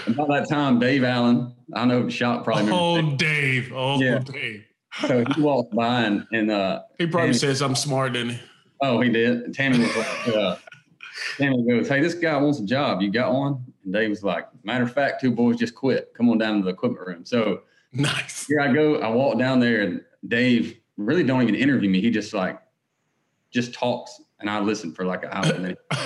[0.06, 2.72] About that time, Dave Allen, I know Shock probably.
[2.72, 3.74] Oh, Dave!
[3.74, 4.20] Oh, yeah.
[4.20, 4.64] Dave!
[5.08, 8.40] So he walked by and, and uh, he probably Tammy, says I'm smart, didn't he?
[8.82, 9.54] Oh, he did.
[9.54, 10.56] Tammy was like, uh,
[11.38, 13.02] Tammy goes, "Hey, this guy wants a job.
[13.02, 16.14] You got one?" And Dave was like, "Matter of fact, two boys just quit.
[16.16, 17.62] Come on down to the equipment room." So
[17.94, 18.48] nice.
[18.48, 18.96] Here I go.
[18.96, 22.02] I walk down there, and Dave really don't even interview me.
[22.02, 22.60] He just like
[23.52, 25.54] just talks, and I listen for like an hour.
[25.54, 25.78] And then,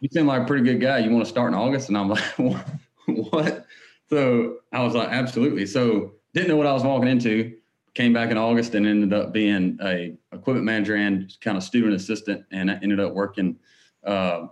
[0.00, 0.98] you seem like a pretty good guy.
[0.98, 1.88] You want to start in August?
[1.88, 2.24] And I'm like,
[3.06, 3.66] what?
[4.10, 5.66] So I was like, absolutely.
[5.66, 7.54] So didn't know what I was walking into
[7.94, 11.94] came back in August and ended up being a equipment manager and kind of student
[11.94, 13.56] assistant, and I ended up working
[14.06, 14.46] uh,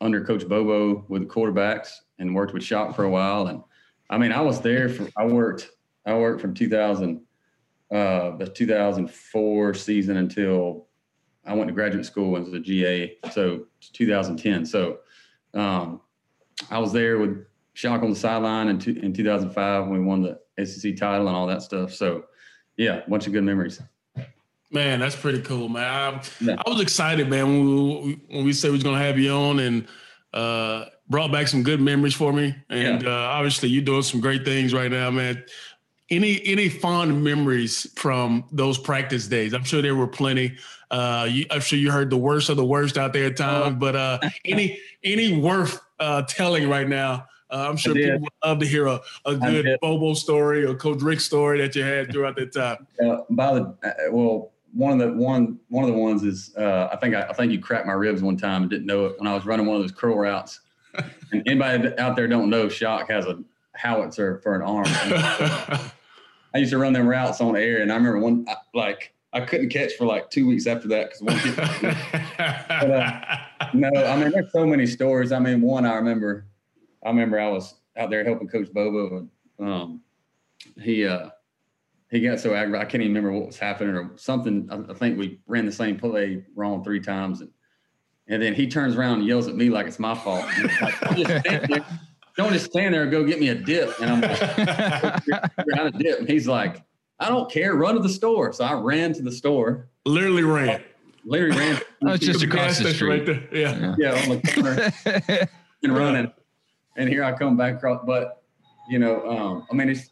[0.00, 3.48] under Coach Bobo with the quarterbacks and worked with Shock for a while.
[3.48, 3.62] And
[4.10, 5.70] I mean, I was there for I worked
[6.06, 7.20] I worked from 2000
[7.90, 10.88] uh, the 2004 season until
[11.46, 14.66] I went to graduate school and was a GA, so 2010.
[14.66, 14.98] So
[15.54, 16.02] um,
[16.70, 20.22] I was there with Shock on the sideline in, two, in 2005 when we won
[20.22, 21.94] the SEC title and all that stuff.
[21.94, 22.24] So
[22.78, 23.82] yeah, a bunch of good memories.
[24.70, 25.84] Man, that's pretty cool, man.
[26.14, 26.56] I, yeah.
[26.64, 29.60] I was excited, man, when we, when we said we was gonna have you on
[29.60, 29.88] and
[30.32, 32.54] uh, brought back some good memories for me.
[32.70, 33.08] And yeah.
[33.08, 35.44] uh, obviously, you're doing some great things right now, man.
[36.10, 39.52] Any any fond memories from those practice days?
[39.52, 40.56] I'm sure there were plenty.
[40.90, 43.76] Uh, you, I'm sure you heard the worst of the worst out there at times,
[43.78, 48.58] but uh, any any worth uh, telling right now uh, I'm sure people would love
[48.58, 52.36] to hear a, a good Bobo story or Coach Richt story that you had throughout
[52.36, 52.86] that time.
[52.98, 56.88] Uh, by the uh, well, one of the one one of the ones is uh,
[56.92, 59.18] I think I, I, think you cracked my ribs one time and didn't know it
[59.18, 60.60] when I was running one of those curl routes.
[61.32, 63.38] and anybody out there don't know, Shock has a
[63.74, 64.86] howitzer for an arm.
[64.88, 69.68] I used to run them routes on air, and I remember one like I couldn't
[69.68, 71.90] catch for like two weeks after that because one.
[72.36, 73.36] but, uh,
[73.74, 75.30] no, I mean there's so many stories.
[75.30, 76.47] I mean, one I remember
[77.04, 80.00] I remember I was out there helping Coach Bobo, and um,
[80.80, 81.30] he uh,
[82.10, 82.86] he got so aggravated.
[82.86, 84.68] I can't even remember what was happening or something.
[84.70, 87.50] I, I, think we ran the same play wrong three times, and
[88.28, 90.44] and then he turns around and yells at me like it's my fault.
[90.80, 91.86] Like, don't, just there,
[92.36, 94.00] don't just stand there and go get me a dip.
[94.00, 96.20] And I'm like, you're a dip.
[96.20, 96.84] And he's like,
[97.18, 97.74] I don't care.
[97.74, 98.52] Run to the store.
[98.52, 99.88] So I ran to the store.
[100.04, 100.82] Literally ran.
[101.24, 101.80] Literally ran.
[102.06, 103.08] oh, it's just across the street.
[103.08, 103.48] Right there.
[103.52, 103.94] Yeah.
[103.98, 105.48] Yeah, on the corner
[105.82, 106.32] and running.
[106.96, 108.04] And here I come back across.
[108.04, 108.42] But
[108.88, 110.10] you know, um, I mean, it's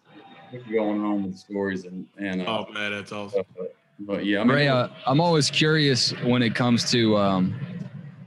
[0.71, 2.43] going on with stories and and.
[2.43, 3.45] Uh, oh man, that's awesome.
[3.57, 7.59] But, but yeah, I mean, Ray, uh, I'm always curious when it comes to um,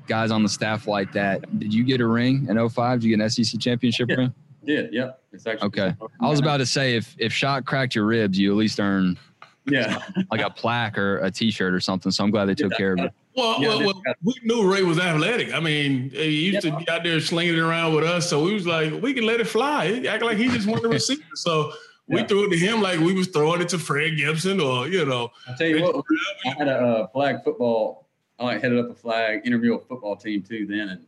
[0.07, 1.59] guys on the staff like that.
[1.59, 2.99] Did you get a ring in 05?
[2.99, 4.15] Did you get an SEC championship yeah.
[4.15, 4.33] ring?
[4.63, 5.11] Yeah, yeah.
[5.31, 5.95] It's actually okay.
[6.19, 9.17] I was about to say if if Shock cracked your ribs, you at least earn
[9.65, 9.99] yeah
[10.31, 12.11] like a plaque or a T-shirt or something.
[12.11, 13.13] So I'm glad they took care of it.
[13.39, 15.53] Well, Yeah, well, well, we knew Ray was athletic.
[15.53, 18.53] I mean, he used to be out there slinging it around with us, so we
[18.53, 19.87] was like, we can let it fly.
[19.99, 21.37] He act like he just wanted to receive it.
[21.37, 21.71] So
[22.07, 22.27] we Yeah.
[22.27, 25.29] threw it to him like we was throwing it to Fred Gibson or you know.
[25.47, 26.03] I tell you what,
[26.45, 28.07] I had a uh, flag football.
[28.39, 31.05] I like headed up a flag intramural football team too then, and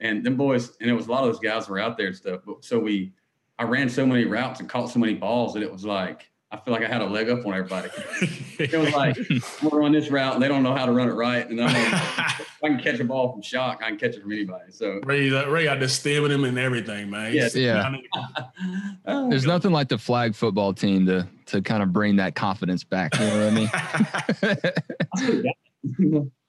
[0.00, 2.16] and them boys, and it was a lot of those guys were out there and
[2.16, 2.40] stuff.
[2.46, 3.12] But so we,
[3.58, 6.56] I ran so many routes and caught so many balls that it was like I
[6.56, 7.90] feel like I had a leg up on everybody.
[8.58, 11.08] It was like I'm gonna run this route and they don't know how to run
[11.08, 12.02] it right, and I'm gonna,
[12.62, 14.70] I can catch a ball from shock, I can catch it from anybody.
[14.70, 17.32] So Ray, Ray out there stabbing him and everything, man.
[17.32, 17.48] Yeah.
[17.54, 17.96] Yeah.
[19.06, 22.84] oh, There's nothing like the flag football team to to kind of bring that confidence
[22.84, 23.18] back.
[23.18, 23.72] You know what
[24.42, 24.60] I
[26.02, 26.30] mean?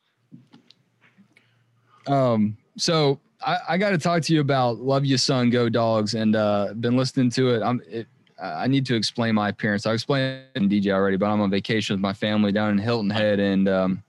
[2.07, 6.13] Um, so I, I got to talk to you about "Love You Son, Go Dogs"
[6.13, 7.61] and uh, been listening to it.
[7.61, 7.81] I'm.
[7.87, 8.07] It,
[8.41, 9.85] I need to explain my appearance.
[9.85, 12.77] I explained it in DJ already, but I'm on vacation with my family down in
[12.77, 14.03] Hilton Head and um,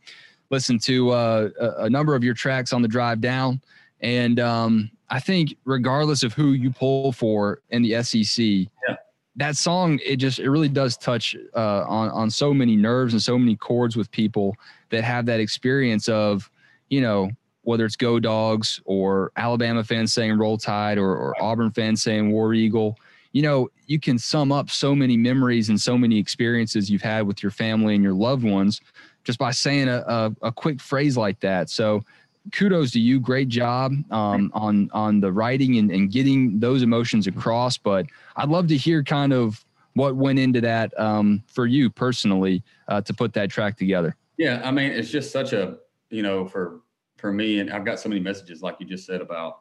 [0.50, 3.60] listened to uh, a, a number of your tracks on the drive down.
[4.00, 8.96] And um, I think, regardless of who you pull for in the SEC, Yeah.
[9.36, 13.22] that song it just it really does touch uh, on on so many nerves and
[13.22, 14.56] so many chords with people
[14.90, 16.50] that have that experience of
[16.90, 17.30] you know
[17.62, 22.32] whether it's Go Dogs or Alabama fans saying Roll Tide or, or Auburn fans saying
[22.32, 22.98] War Eagle.
[23.32, 27.26] You know, you can sum up so many memories and so many experiences you've had
[27.26, 28.80] with your family and your loved ones
[29.24, 31.70] just by saying a, a, a quick phrase like that.
[31.70, 32.04] So,
[32.50, 33.20] kudos to you.
[33.20, 37.78] Great job um, on on the writing and, and getting those emotions across.
[37.78, 39.64] But I'd love to hear kind of
[39.94, 44.16] what went into that um, for you personally uh, to put that track together.
[44.38, 45.76] Yeah, I mean, it's just such a
[46.10, 46.80] you know for
[47.16, 49.60] for me, and I've got so many messages like you just said about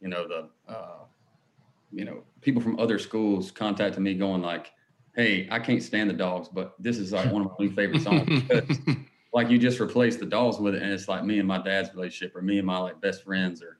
[0.00, 1.03] you know the uh,
[1.94, 4.72] you know people from other schools contacting me going like,
[5.14, 8.02] "Hey, I can't stand the dogs, but this is like one of my new favorite
[8.02, 8.78] songs." Because,
[9.32, 11.92] like you just replace the dogs with it, and it's like me and my dad's
[11.94, 13.78] relationship, or me and my like best friends, or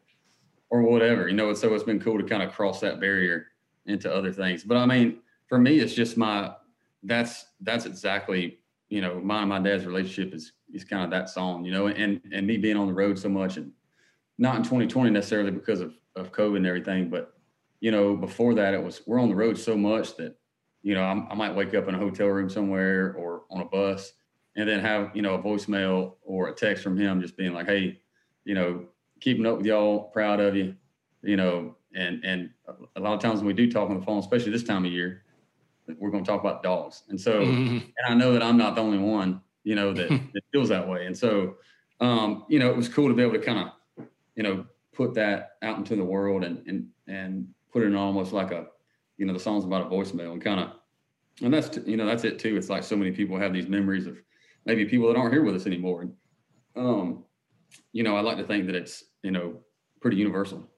[0.71, 1.53] or whatever, you know.
[1.55, 3.47] So it's been cool to kind of cross that barrier
[3.87, 4.65] into other things.
[4.65, 6.55] But I mean, for me, it's just my
[7.03, 11.29] that's that's exactly you know my and my dad's relationship is is kind of that
[11.29, 13.73] song, you know, and and me being on the road so much and
[14.39, 17.34] not in 2020 necessarily because of of COVID and everything, but
[17.85, 20.39] you know before that it was we're on the road so much that
[20.83, 23.67] you know I'm, I might wake up in a hotel room somewhere or on a
[23.67, 24.15] bus
[24.57, 27.67] and then have you know a voicemail or a text from him just being like,
[27.67, 28.01] hey,
[28.45, 28.87] you know,
[29.21, 30.77] keeping up with y'all, proud of you,
[31.23, 32.51] you know, and and
[32.97, 34.93] a lot of times when we do talk on the phone, especially this time of
[34.93, 35.25] year,
[35.99, 37.93] we're going to talk about dogs, and so Mhm.
[37.99, 40.89] and I know that I'm not the only one, you know, that, that feels that
[40.89, 41.07] way.
[41.07, 41.57] And so,
[42.01, 43.69] um, you know, it was cool to be able to kind
[43.99, 47.97] of, you know, put that out into the world and and and put it in
[47.97, 48.67] almost like a,
[49.19, 50.71] you know, the song's about a voicemail and kind of,
[51.43, 52.57] and that's t- you know that's it too.
[52.57, 54.17] It's like so many people have these memories of
[54.65, 56.03] maybe people that aren't here with us anymore.
[56.03, 56.13] And,
[56.77, 57.25] um,
[57.93, 59.59] you know, I like to think that it's you know
[60.01, 60.71] pretty universal.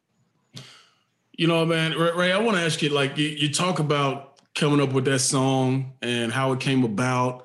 [1.33, 4.81] You know, man, Ray, I want to ask you like you, you talk about coming
[4.81, 7.45] up with that song and how it came about.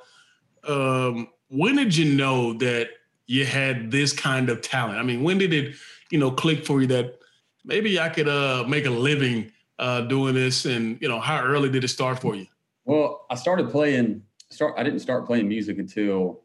[0.66, 2.88] Um, when did you know that
[3.28, 4.98] you had this kind of talent?
[4.98, 5.76] I mean, when did it,
[6.10, 7.21] you know, click for you that
[7.64, 10.66] maybe I could uh, make a living uh, doing this?
[10.66, 12.48] And you know, how early did it start for you?
[12.86, 14.24] Well, I started playing.
[14.50, 14.76] Start.
[14.78, 16.42] I didn't start playing music until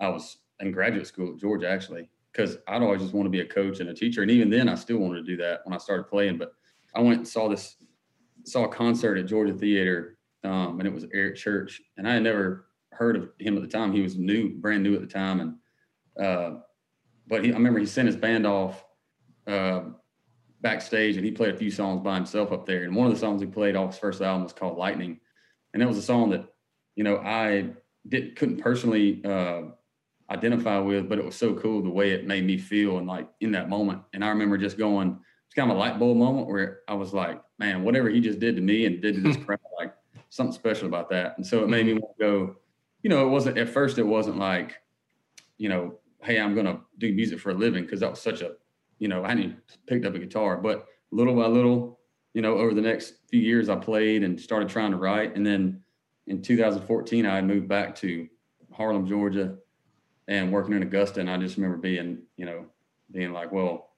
[0.00, 3.40] I was in graduate school at Georgia, actually, because I'd always just want to be
[3.40, 4.22] a coach and a teacher.
[4.22, 6.38] And even then, I still wanted to do that when I started playing.
[6.38, 6.52] But
[6.94, 7.76] I went and saw this,
[8.44, 12.22] saw a concert at Georgia Theater, um, and it was Eric Church, and I had
[12.22, 13.92] never heard of him at the time.
[13.92, 16.60] He was new, brand new at the time, and uh,
[17.26, 18.84] but he, I remember he sent his band off
[19.46, 19.82] uh,
[20.66, 22.82] backstage, and he played a few songs by himself up there.
[22.82, 25.20] And one of the songs he played off his first album was called Lightning,
[25.72, 26.44] and it was a song that
[26.96, 27.70] you know I
[28.08, 29.62] did couldn't personally uh,
[30.28, 33.28] identify with, but it was so cool the way it made me feel and like
[33.40, 34.02] in that moment.
[34.12, 37.12] And I remember just going, it's kind of a light bulb moment where I was
[37.12, 39.94] like, man, whatever he just did to me and did to this crowd, like
[40.30, 41.36] something special about that.
[41.36, 42.56] And so it made me want to go.
[43.02, 43.98] You know, it wasn't at first.
[43.98, 44.80] It wasn't like,
[45.58, 48.52] you know, hey, I'm gonna do music for a living because that was such a,
[48.98, 49.56] you know, I hadn't
[49.86, 52.00] picked up a guitar, but little by little,
[52.34, 55.36] you know, over the next few years, I played and started trying to write.
[55.36, 55.82] And then
[56.26, 58.28] in 2014, I had moved back to
[58.72, 59.56] Harlem, Georgia,
[60.28, 61.20] and working in Augusta.
[61.20, 62.66] And I just remember being, you know,
[63.10, 63.90] being like, well,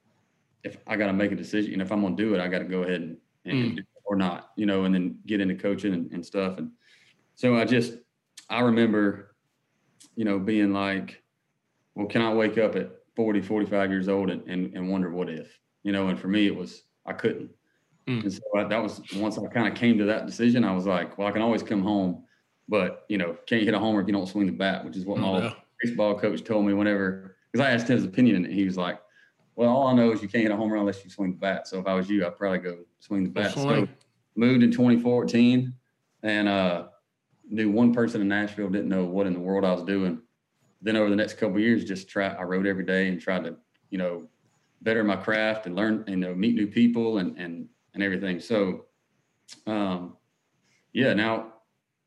[0.63, 2.47] if I got to make a decision, and if I'm going to do it, I
[2.47, 3.85] got to go ahead and, and mm.
[4.03, 6.57] or not, you know, and then get into coaching and, and stuff.
[6.57, 6.71] And
[7.35, 7.93] so I just,
[8.49, 9.35] I remember,
[10.15, 11.21] you know, being like,
[11.95, 15.29] well, can I wake up at 40, 45 years old and, and, and wonder what
[15.29, 17.49] if, you know, and for me, it was, I couldn't.
[18.07, 18.23] Mm.
[18.23, 20.85] And so I, that was once I kind of came to that decision, I was
[20.85, 22.23] like, well, I can always come home,
[22.69, 25.05] but you know, can't hit a homer if you don't swing the bat, which is
[25.05, 25.53] what oh, my yeah.
[25.83, 29.01] baseball coach told me whenever, because I asked him his opinion and he was like,
[29.57, 31.39] well, all I know is you can't hit a home run unless you swing the
[31.39, 31.67] bat.
[31.67, 33.51] So if I was you, I'd probably go swing the bat.
[33.53, 33.85] So
[34.37, 35.73] moved in 2014
[36.23, 36.85] and uh,
[37.49, 40.21] knew one person in Nashville, didn't know what in the world I was doing.
[40.81, 43.55] Then over the next couple years, just try, I wrote every day and tried to,
[43.89, 44.27] you know,
[44.81, 48.39] better my craft and learn, you know, meet new people and, and, and everything.
[48.39, 48.85] So,
[49.67, 50.15] um,
[50.93, 51.53] yeah, now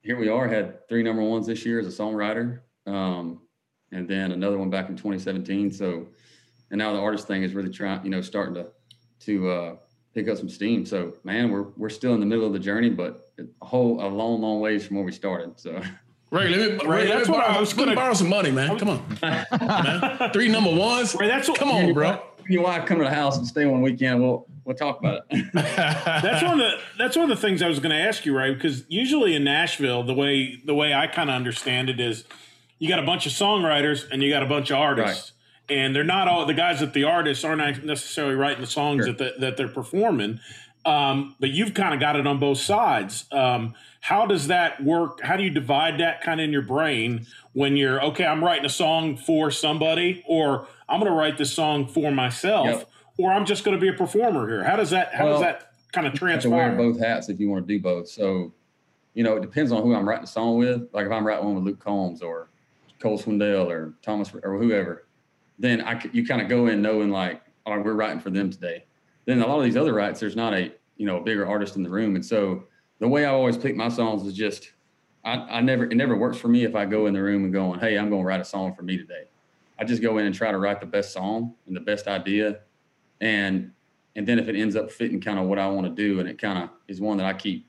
[0.01, 2.61] here we are, had three number ones this year as a songwriter.
[2.87, 3.41] Um,
[3.93, 5.71] and then another one back in 2017.
[5.71, 6.09] So,
[6.71, 8.69] and now the artist thing is really trying, you know, starting to
[9.21, 9.77] to uh,
[10.15, 10.85] pick up some steam.
[10.85, 14.09] So, man, we're we're still in the middle of the journey, but a whole a
[14.09, 15.61] long, long ways from where we started.
[15.61, 15.81] So.
[16.33, 18.79] Ray, let me, Ray, that's what I was going to borrow some money, man.
[18.79, 20.31] Come on, man.
[20.33, 21.15] Three number ones.
[21.15, 22.23] Ray, that's what, come on, bro.
[22.49, 24.23] Your wife come to the house and stay one weekend.
[24.23, 25.47] We'll we'll talk about it.
[25.53, 28.35] that's one of the that's one of the things I was going to ask you,
[28.35, 32.25] Ray, because usually in Nashville, the way the way I kind of understand it is,
[32.79, 35.33] you got a bunch of songwriters and you got a bunch of artists.
[35.33, 39.05] Right and they're not all the guys that the artists aren't necessarily writing the songs
[39.05, 39.15] sure.
[39.15, 40.41] that the, that they're performing.
[40.85, 43.27] Um, but you've kind of got it on both sides.
[43.31, 45.21] Um, how does that work?
[45.23, 48.27] How do you divide that kind of in your brain when you're okay?
[48.27, 52.67] I'm writing a song for somebody, or I'm going to write this song for myself,
[52.67, 52.91] yep.
[53.17, 54.63] or I'm just going to be a performer here.
[54.65, 55.15] How does that?
[55.15, 56.73] How well, does that kind of transpire?
[56.73, 58.09] You wear both hats if you want to do both.
[58.09, 58.53] So,
[59.15, 60.89] you know, it depends on who I'm writing a song with.
[60.93, 62.51] Like if I'm writing one with Luke Combs or
[63.01, 65.07] Cole Swindell or Thomas or whoever
[65.63, 68.51] then I you kind of go in knowing like, all right, we're writing for them
[68.51, 68.85] today.
[69.25, 71.77] Then a lot of these other rights, there's not a you know a bigger artist
[71.77, 72.65] in the room, and so
[73.03, 74.71] the way I always pick my songs is just
[75.25, 77.53] I, I never it never works for me if I go in the room and
[77.53, 79.25] going, hey, I'm going to write a song for me today.
[79.77, 82.61] I just go in and try to write the best song and the best idea,
[83.21, 83.73] and
[84.15, 86.29] and then if it ends up fitting kind of what I want to do, and
[86.29, 87.67] it kind of is one that I keep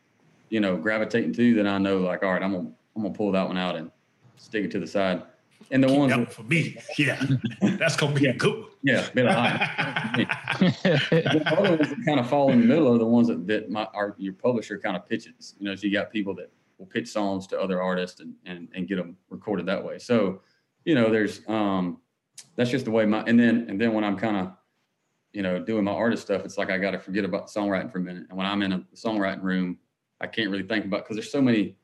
[0.49, 3.31] you know gravitating to, then I know like, all right, I'm gonna I'm gonna pull
[3.31, 3.89] that one out and
[4.37, 5.23] stick it to the side
[5.71, 7.23] and the Keep ones that, for me, yeah,
[7.61, 8.65] that's gonna be yeah, good.
[8.83, 9.25] Yeah, been
[10.15, 13.69] the other ones that kind of fall in the middle are the ones that that
[13.69, 15.55] my our, your publisher kind of pitches.
[15.59, 18.67] You know, so you got people that will pitch songs to other artists and and
[18.73, 19.99] and get them recorded that way.
[19.99, 20.41] So,
[20.85, 22.01] you know, there's um,
[22.55, 24.53] that's just the way my and then and then when I'm kind of
[25.31, 27.99] you know doing my artist stuff, it's like I got to forget about songwriting for
[27.99, 28.25] a minute.
[28.29, 29.77] And when I'm in a songwriting room,
[30.19, 31.75] I can't really think about because there's so many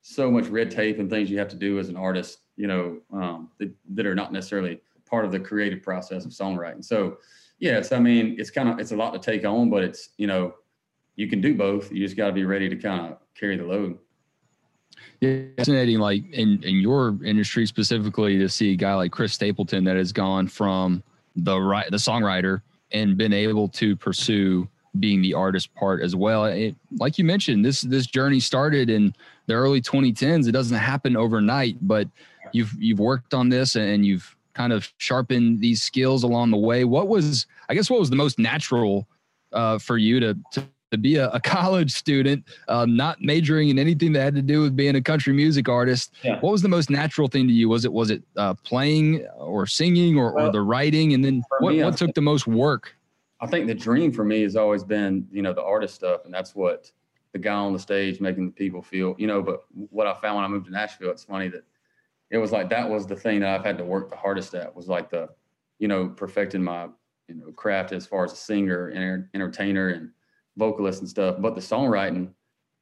[0.00, 2.98] so much red tape and things you have to do as an artist you know,
[3.12, 6.84] um, that, that are not necessarily part of the creative process of songwriting.
[6.84, 7.18] So,
[7.60, 10.26] yes, I mean, it's kind of it's a lot to take on, but it's you
[10.26, 10.54] know,
[11.16, 11.90] you can do both.
[11.92, 13.98] You just got to be ready to kind of carry the load.
[15.20, 16.00] Yeah, fascinating.
[16.00, 20.12] Like in in your industry specifically, to see a guy like Chris Stapleton that has
[20.12, 21.02] gone from
[21.36, 24.68] the right the songwriter and been able to pursue
[24.98, 26.46] being the artist part as well.
[26.46, 29.14] It, like you mentioned, this this journey started in
[29.46, 30.48] the early 2010s.
[30.48, 32.08] It doesn't happen overnight, but
[32.52, 36.84] you've you've worked on this and you've kind of sharpened these skills along the way.
[36.84, 39.08] What was I guess what was the most natural
[39.52, 43.78] uh, for you to to, to be a, a college student, um, not majoring in
[43.78, 46.12] anything that had to do with being a country music artist?
[46.22, 46.40] Yeah.
[46.40, 47.68] What was the most natural thing to you?
[47.68, 51.14] Was it was it uh, playing or singing or, well, or the writing?
[51.14, 52.94] And then what, me, what took the most work?
[53.40, 56.34] I think the dream for me has always been, you know, the artist stuff, and
[56.34, 56.90] that's what
[57.32, 59.42] the guy on the stage making the people feel, you know.
[59.42, 61.62] But what I found when I moved to Nashville, it's funny that
[62.30, 64.74] it was like that was the thing that I've had to work the hardest at
[64.74, 65.28] was like the,
[65.78, 66.88] you know, perfecting my,
[67.28, 70.10] you know, craft as far as a singer and entertainer and
[70.56, 71.36] vocalist and stuff.
[71.38, 72.32] But the songwriting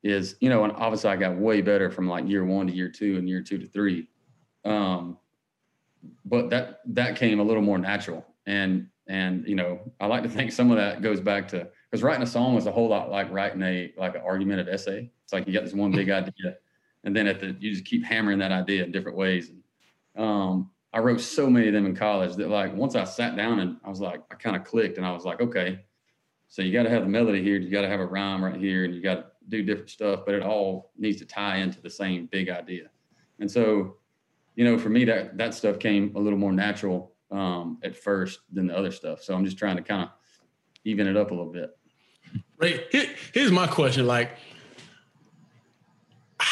[0.02, 2.88] is, you know, and obviously I got way better from like year one to year
[2.88, 4.08] two and year two to three.
[4.64, 5.18] Um,
[6.24, 8.26] but that that came a little more natural.
[8.46, 12.02] And and you know, I like to think some of that goes back to because
[12.02, 15.10] writing a song is a whole lot like writing a like an argumentative essay.
[15.22, 16.56] It's like you got this one big idea
[17.06, 19.50] and then at the you just keep hammering that idea in different ways.
[19.50, 23.36] And um, I wrote so many of them in college that like once I sat
[23.36, 25.80] down and I was like I kind of clicked and I was like okay,
[26.48, 28.60] so you got to have the melody here, you got to have a rhyme right
[28.60, 31.80] here, and you got to do different stuff, but it all needs to tie into
[31.80, 32.90] the same big idea.
[33.38, 33.96] And so,
[34.56, 38.40] you know, for me that that stuff came a little more natural um, at first
[38.52, 39.22] than the other stuff.
[39.22, 40.08] So I'm just trying to kind of
[40.84, 41.70] even it up a little bit.
[42.58, 42.84] Right.
[43.32, 44.30] Here's my question: like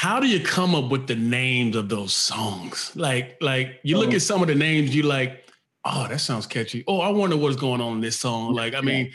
[0.05, 2.93] how do you come up with the names of those songs?
[2.95, 4.17] Like, like you look oh.
[4.17, 5.49] at some of the names, you like,
[5.87, 6.85] oh, that sounds catchy.
[6.87, 8.53] Oh, I wonder what's going on in this song.
[8.53, 9.11] Like, I mean,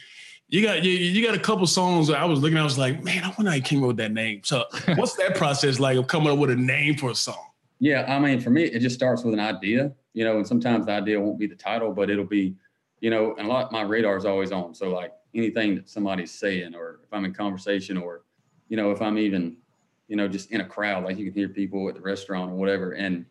[0.48, 3.24] you got you, you got a couple songs I was looking, I was like, man,
[3.24, 4.42] I wonder how you came up with that name.
[4.44, 4.64] So
[4.96, 7.46] what's that process like of coming up with a name for a song?
[7.78, 10.88] Yeah, I mean, for me, it just starts with an idea, you know, and sometimes
[10.88, 12.56] the idea won't be the title, but it'll be,
[13.00, 14.74] you know, and a lot my radar is always on.
[14.74, 18.24] So like anything that somebody's saying, or if I'm in conversation, or,
[18.70, 19.56] you know, if I'm even,
[20.10, 22.56] you know, just in a crowd, like you can hear people at the restaurant or
[22.56, 23.26] whatever, and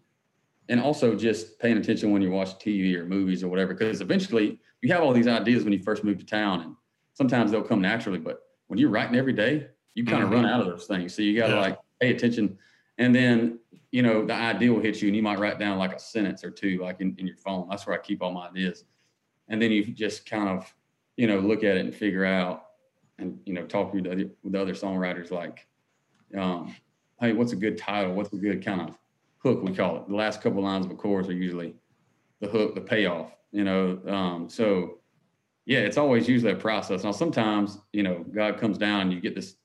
[0.70, 4.58] and also just paying attention when you watch TV or movies or whatever, because eventually
[4.80, 6.76] you have all these ideas when you first move to town, and
[7.12, 10.42] sometimes they'll come naturally, but when you're writing every day, you kind of mm-hmm.
[10.42, 11.14] run out of those things.
[11.14, 11.60] So you got to yeah.
[11.60, 12.56] like pay attention,
[12.96, 13.58] and then
[13.90, 16.44] you know, the idea will hit you and you might write down like a sentence
[16.44, 17.66] or two, like in, in your phone.
[17.68, 18.84] That's where I keep all my ideas.
[19.48, 20.72] And then you just kind of,
[21.16, 22.66] you know, look at it and figure out
[23.18, 25.66] and, you know, talk with other, with other songwriters like,
[26.36, 26.74] um,
[27.20, 28.14] hey, what's a good title?
[28.14, 28.94] What's a good kind of
[29.38, 30.08] hook, we call it.
[30.08, 31.74] The last couple of lines of a chorus are usually
[32.40, 34.00] the hook, the payoff, you know.
[34.06, 34.98] Um, so,
[35.64, 37.04] yeah, it's always usually a process.
[37.04, 39.56] Now, sometimes, you know, God comes down and you get this,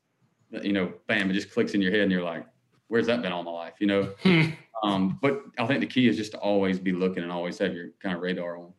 [0.51, 2.45] you know, bam, it just clicks in your head and you're like,
[2.87, 3.73] where's that been all my life?
[3.79, 4.13] You know.
[4.83, 4.89] Hmm.
[4.89, 7.73] um, but I think the key is just to always be looking and always have
[7.73, 8.73] your kind of radar on.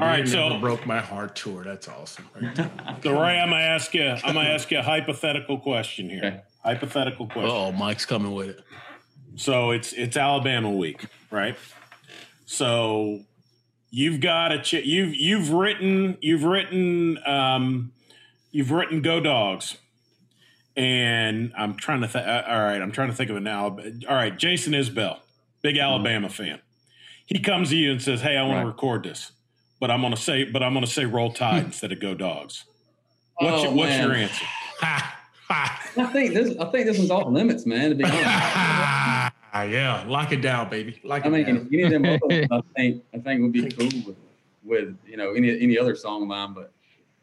[0.00, 1.64] All right, so broke my heart tour.
[1.64, 2.28] That's awesome.
[2.40, 2.56] Right
[3.02, 4.04] so Ray, I'm gonna ask you.
[4.04, 6.24] I'm gonna ask you a hypothetical question here.
[6.24, 6.40] Okay.
[6.64, 7.50] Hypothetical question.
[7.50, 8.60] Oh, Mike's coming with it.
[9.36, 11.56] So it's it's Alabama week, right?
[12.46, 13.20] So
[13.90, 17.92] you've got a ch- you've you've written you've written um,
[18.52, 19.76] you've written Go Dogs
[20.76, 22.26] and I'm trying to think.
[22.26, 23.64] Uh, all right, I'm trying to think of it now.
[24.08, 25.18] All right, Jason Isbell,
[25.62, 25.84] big mm-hmm.
[25.84, 26.42] Alabama mm-hmm.
[26.42, 26.60] fan.
[27.26, 28.60] He comes to you and says, "Hey, I want right.
[28.62, 29.32] to record this,
[29.80, 32.14] but I'm going to say, but I'm going to say Roll Tide instead of Go
[32.14, 32.64] Dogs."
[33.36, 34.44] What's, oh, your, what's your answer?
[35.50, 36.56] I think this.
[36.58, 37.90] I think this one's off limits, man.
[37.90, 38.22] To be honest.
[39.54, 41.00] yeah, lock it down, baby.
[41.04, 41.68] Lock I mean, down.
[41.72, 44.16] any of them other I think I think would be cool with,
[44.64, 46.72] with you know any any other song of mine, but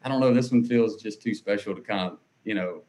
[0.02, 0.32] I don't know.
[0.32, 2.82] This one feels just too special to kind of you know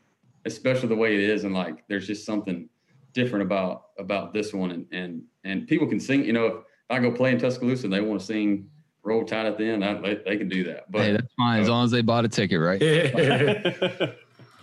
[0.46, 2.70] especially the way it is, and like there's just something
[3.14, 6.26] different about about this one, and and and people can sing.
[6.26, 6.56] You know, if
[6.90, 8.70] I go play in Tuscaloosa and they want to sing
[9.04, 10.92] "Roll Tide" at the end, I, they, they can do that.
[10.92, 12.80] But hey, that's fine as long as they bought a ticket, right?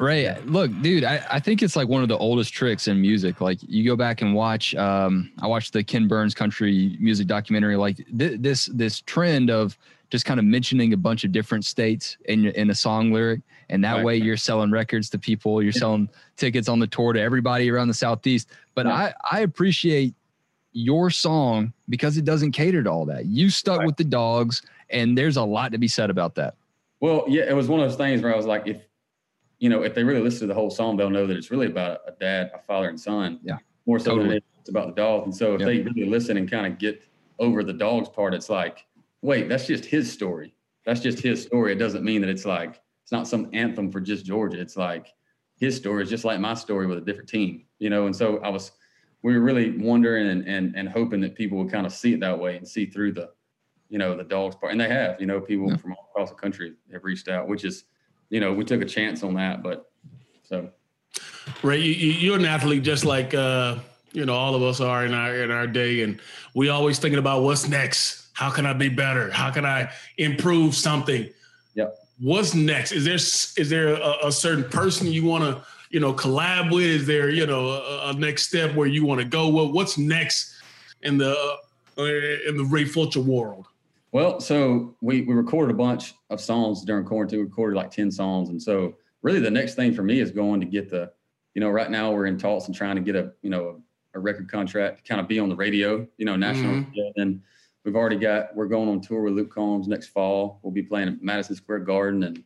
[0.01, 3.41] Ray, look, dude, I, I think it's like one of the oldest tricks in music.
[3.41, 7.77] Like you go back and watch, um, I watched the Ken Burns country music documentary.
[7.77, 9.77] Like th- this, this trend of
[10.11, 13.83] just kind of mentioning a bunch of different states in in a song lyric, and
[13.85, 14.05] that right.
[14.05, 17.89] way you're selling records to people, you're selling tickets on the tour to everybody around
[17.89, 18.49] the southeast.
[18.75, 19.13] But yeah.
[19.31, 20.15] I I appreciate
[20.73, 23.27] your song because it doesn't cater to all that.
[23.27, 23.87] You stuck right.
[23.87, 26.55] with the dogs, and there's a lot to be said about that.
[27.01, 28.83] Well, yeah, it was one of those things where I was like, if
[29.61, 31.69] you know, if they really listen to the whole song, they'll know that it's really
[31.69, 33.39] about a dad, a father, and son.
[33.45, 33.59] Yeah.
[33.87, 34.29] More so totally.
[34.29, 35.25] than it's about the dogs.
[35.27, 37.07] And so if they really listen and kind of get
[37.39, 38.87] over the dogs part, it's like
[39.23, 40.55] wait, that's just his story.
[40.87, 41.73] That's just his story.
[41.73, 44.61] It doesn't mean that it's like it's not some anthem for just Georgia.
[44.61, 45.09] It's like
[45.57, 48.07] his story is just like my story with a different team, you know.
[48.07, 48.73] And so I was,
[49.23, 52.21] we were really wondering and and and hoping that people would kind of see it
[52.21, 53.31] that way and see through the,
[53.89, 54.73] you know, the dogs part.
[54.73, 55.77] And they have, you know, people yeah.
[55.77, 57.85] from all across the country have reached out, which is,
[58.31, 59.91] you know, we took a chance on that, but
[60.43, 60.71] so.
[61.63, 63.77] Ray, you, you're an athlete just like uh,
[64.13, 66.21] you know all of us are in our in our day, and
[66.55, 69.31] we always thinking about what's next how can I be better?
[69.31, 71.29] How can I improve something?
[71.75, 71.95] Yep.
[72.21, 72.91] What's next?
[72.91, 76.85] Is there is there a, a certain person you want to you know collab with?
[76.85, 79.51] Is there you know a, a next step where you want to go?
[79.51, 80.55] Well, what's next
[81.03, 81.33] in the
[81.99, 82.03] uh,
[82.49, 83.67] in the Ray Fulcher world?
[84.13, 87.39] Well, so we we recorded a bunch of songs during quarantine.
[87.39, 90.61] We recorded like ten songs, and so really the next thing for me is going
[90.61, 91.13] to get the
[91.55, 93.81] you know right now we're in talks and trying to get a you know
[94.15, 97.21] a, a record contract to kind of be on the radio, you know, national mm-hmm.
[97.21, 97.41] and
[97.85, 100.61] We've already got we're going on tour with Luke Combs next fall.
[100.63, 102.43] We'll be playing at Madison Square Garden and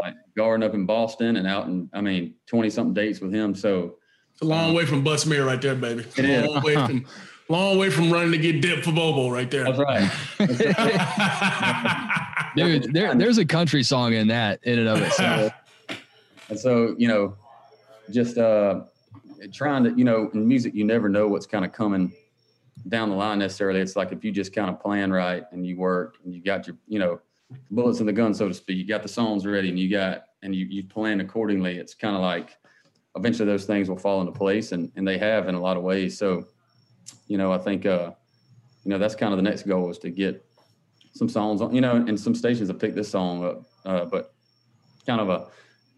[0.00, 3.54] like Garden up in Boston and out in I mean twenty something dates with him.
[3.54, 3.96] So
[4.32, 6.04] it's a long um, way from Bus Butts-Mehre right there, baby.
[6.16, 7.00] It is.
[7.50, 9.64] Long way from long way from running to get dipped for Bobo right there.
[9.64, 10.10] That's right.
[10.38, 12.52] That's right.
[12.56, 15.52] Dude, there, there's a country song in that in and of itself.
[16.48, 17.36] and so, you know,
[18.10, 18.82] just uh
[19.52, 22.12] trying to, you know, in music you never know what's kind of coming
[22.88, 23.80] down the line necessarily.
[23.80, 26.66] It's like if you just kind of plan right and you work and you got
[26.66, 27.20] your, you know,
[27.70, 28.76] bullets in the gun, so to speak.
[28.78, 31.78] You got the songs ready and you got and you you plan accordingly.
[31.78, 32.56] It's kind of like
[33.16, 35.82] eventually those things will fall into place and and they have in a lot of
[35.82, 36.18] ways.
[36.18, 36.46] So,
[37.28, 38.12] you know, I think uh,
[38.84, 40.44] you know, that's kind of the next goal is to get
[41.14, 44.32] some songs on, you know, and some stations have picked this song up, uh, but
[45.06, 45.48] kind of a,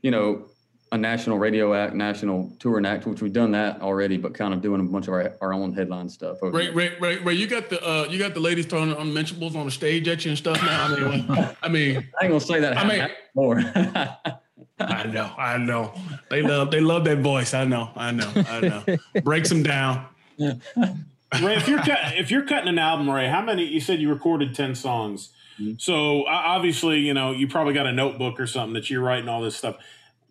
[0.02, 0.46] you know,
[0.92, 4.60] a national radio act, national touring act, which we've done that already, but kind of
[4.60, 6.38] doing a bunch of our, our own headline stuff.
[6.42, 9.66] Ray, Ray, Ray, Ray, you got the uh, you got the ladies throwing unmentionables on
[9.66, 10.86] the stage at you and stuff now.
[10.86, 12.76] I mean, I mean, I ain't gonna say that.
[12.76, 13.58] I mean, more.
[14.80, 15.94] I know, I know.
[16.30, 17.54] They love they love that voice.
[17.54, 19.20] I know, I know, I know.
[19.22, 20.06] Breaks them down.
[21.42, 23.64] Ray, if you're cut, if you're cutting an album, Ray, how many?
[23.64, 25.30] You said you recorded ten songs.
[25.60, 25.74] Mm-hmm.
[25.78, 29.42] So obviously, you know, you probably got a notebook or something that you're writing all
[29.42, 29.76] this stuff.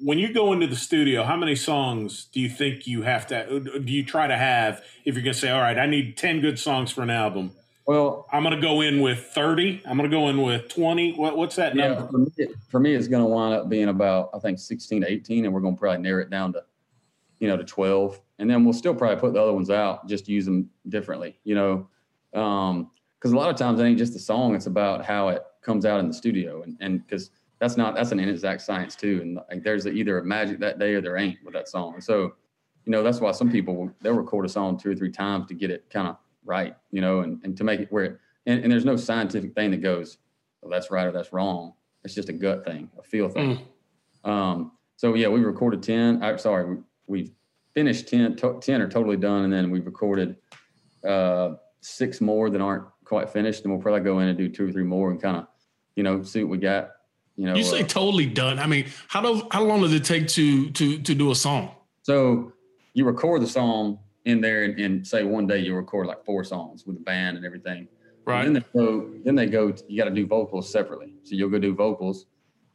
[0.01, 3.59] When you go into the studio, how many songs do you think you have to?
[3.59, 6.41] Do you try to have if you're going to say, "All right, I need ten
[6.41, 7.51] good songs for an album"?
[7.89, 9.81] Well, I'm going to go in with 30.
[9.83, 11.13] I'm going to go in with 20.
[11.13, 12.07] What, what's that yeah, number?
[12.11, 15.11] For me, for me, it's going to wind up being about, I think, 16 to
[15.11, 16.63] 18, and we're going to probably narrow it down to,
[17.39, 18.19] you know, to 12.
[18.39, 21.55] And then we'll still probably put the other ones out, just use them differently, you
[21.55, 21.87] know.
[22.39, 25.43] Um, because a lot of times it ain't just the song; it's about how it
[25.61, 29.19] comes out in the studio, and and because that's not that's an inexact science too,
[29.21, 31.95] and like there's either a magic that day or there ain't with that song.
[31.95, 32.33] And so,
[32.85, 35.53] you know, that's why some people they'll record a song two or three times to
[35.53, 38.63] get it kind of right, you know, and, and to make it where it, and,
[38.63, 40.17] and there's no scientific thing that goes,
[40.61, 41.73] well, that's right or that's wrong.
[42.05, 43.67] It's just a gut thing, a feel thing.
[44.25, 44.29] Mm.
[44.29, 46.23] Um, so yeah, we recorded 10.
[46.23, 46.77] I'm sorry,
[47.09, 47.31] we, we
[47.73, 49.43] finished 10, to, 10 are totally done.
[49.43, 50.37] And then we've recorded
[51.07, 53.63] uh, six more that aren't quite finished.
[53.63, 55.47] And we'll probably go in and do two or three more and kind of,
[55.95, 56.91] you know, see what we got.
[57.35, 58.59] You know, you say uh, totally done.
[58.59, 61.71] I mean, how do how long does it take to to to do a song?
[62.01, 62.51] So
[62.93, 66.43] you record the song in there and, and, say one day you record like four
[66.43, 67.87] songs with a band and everything.
[68.25, 68.45] Right.
[68.45, 71.13] And then they go, then they go, you got to do vocals separately.
[71.23, 72.25] So you'll go do vocals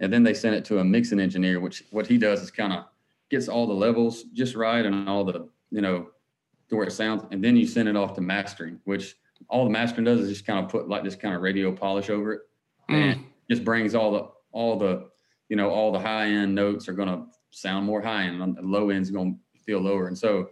[0.00, 2.72] and then they send it to a mixing engineer, which what he does is kind
[2.72, 2.84] of
[3.30, 6.08] gets all the levels just right and all the, you know,
[6.68, 7.24] to where it sounds.
[7.30, 9.16] And then you send it off to mastering, which
[9.48, 12.10] all the mastering does is just kind of put like this kind of radio polish
[12.10, 12.40] over it
[12.88, 12.94] mm.
[12.94, 15.08] and just brings all the, all the,
[15.48, 18.56] you know, all the high end notes are going to sound more high end and
[18.56, 20.06] the low end's going to feel lower.
[20.08, 20.50] And so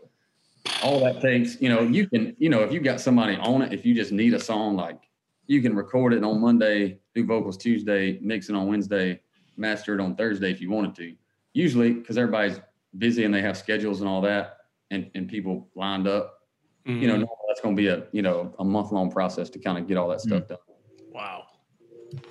[0.82, 3.72] all that takes, you know, you can, you know, if you got somebody on it,
[3.72, 5.00] if you just need a song, like
[5.46, 9.20] you can record it on Monday, do vocals Tuesday, mix it on Wednesday,
[9.56, 11.14] master it on Thursday if you wanted to.
[11.54, 12.60] Usually, because everybody's
[12.98, 14.58] busy and they have schedules and all that,
[14.90, 16.40] and, and people lined up,
[16.86, 17.00] mm-hmm.
[17.00, 17.24] you know, mm-hmm.
[17.48, 19.96] that's going to be a, you know, a month long process to kind of get
[19.96, 20.54] all that stuff mm-hmm.
[20.54, 21.10] done.
[21.12, 21.44] Wow.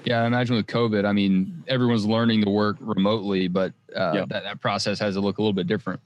[0.06, 4.26] Yeah, I imagine with COVID, I mean, everyone's learning to work remotely, but uh, yeah.
[4.28, 6.00] that, that process has to look a little bit different.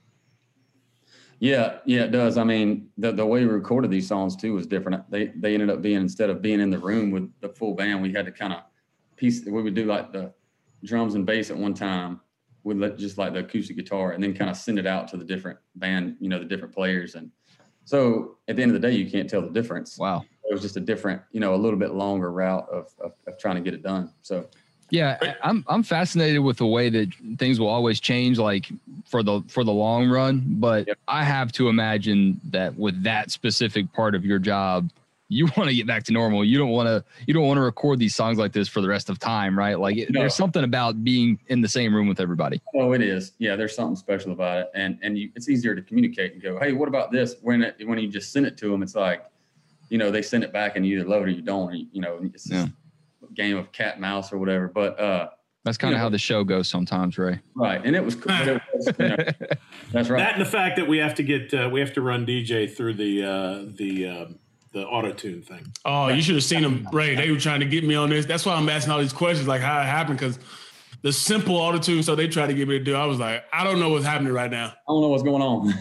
[1.38, 2.38] Yeah, yeah, it does.
[2.38, 5.08] I mean, the the way we recorded these songs too was different.
[5.10, 8.00] They they ended up being instead of being in the room with the full band,
[8.00, 8.62] we had to kind of
[9.16, 9.44] piece.
[9.44, 10.32] We would do like the
[10.82, 12.20] drums and bass at one time
[12.66, 15.24] with just like the acoustic guitar, and then kind of send it out to the
[15.24, 17.14] different band, you know, the different players.
[17.14, 17.30] And
[17.84, 19.96] so at the end of the day, you can't tell the difference.
[19.96, 23.12] Wow, it was just a different, you know, a little bit longer route of of,
[23.26, 24.10] of trying to get it done.
[24.22, 24.48] So
[24.90, 28.66] yeah, I'm I'm fascinated with the way that things will always change, like
[29.04, 30.44] for the for the long run.
[30.46, 30.98] But yep.
[31.06, 34.90] I have to imagine that with that specific part of your job,
[35.28, 36.44] you want to get back to normal.
[36.44, 38.88] You don't want to you don't want to record these songs like this for the
[38.88, 39.78] rest of time, right?
[39.78, 40.20] Like no.
[40.20, 42.60] there's something about being in the same room with everybody.
[42.74, 43.32] Oh, it is.
[43.38, 46.58] Yeah, there's something special about it, and and you, it's easier to communicate and go,
[46.58, 47.36] hey, what about this?
[47.42, 49.24] When it, when you just send it to them, it's like,
[49.88, 51.70] you know, they send it back and you either love it or you don't.
[51.70, 52.66] Or you, you know, it's yeah
[53.36, 54.66] game of cat mouse or whatever.
[54.66, 55.28] But uh,
[55.64, 57.40] that's kind of how the show goes sometimes, Ray.
[57.54, 58.32] Right, and it was cool.
[58.32, 59.16] It was, you know,
[59.92, 60.18] that's right.
[60.18, 62.74] That and the fact that we have to get uh, we have to run DJ
[62.74, 64.38] through the uh, the um,
[64.76, 65.66] the auto tune thing.
[65.86, 67.14] Oh, you should have seen them, Ray.
[67.14, 68.26] They were trying to get me on this.
[68.26, 70.38] That's why I'm asking all these questions, like how it happened, because
[71.00, 72.02] the simple auto tune.
[72.02, 72.94] So they tried to get me to do.
[72.94, 74.66] I was like, I don't know what's happening right now.
[74.66, 75.66] I don't know what's going on.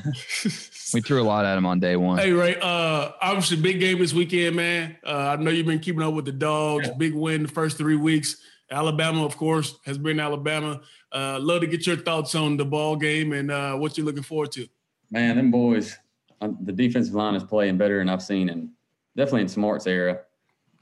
[0.94, 2.18] we threw a lot at him on day one.
[2.18, 4.96] Hey Ray, uh, obviously big game this weekend, man.
[5.06, 6.90] Uh, I know you've been keeping up with the dogs.
[6.98, 8.38] Big win the first three weeks.
[8.72, 10.80] Alabama, of course, has been Alabama.
[11.12, 14.24] Uh, love to get your thoughts on the ball game and uh, what you're looking
[14.24, 14.68] forward to.
[15.12, 15.98] Man, them boys,
[16.40, 18.70] uh, the defensive line is playing better than I've seen, and
[19.16, 20.22] definitely in Smart's era.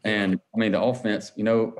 [0.04, 1.76] And I mean, the offense, you know,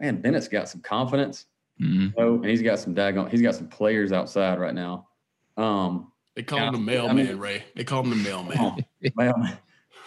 [0.00, 1.46] man, Bennett's got some confidence.
[1.80, 2.00] Mm-hmm.
[2.00, 5.08] You know, and he's got some daggone, he's got some players outside right now.
[5.56, 7.64] Um, they call him the mailman, I mean, Ray.
[7.76, 8.56] They call him the mailman.
[8.58, 8.76] Oh,
[9.16, 9.58] mailman.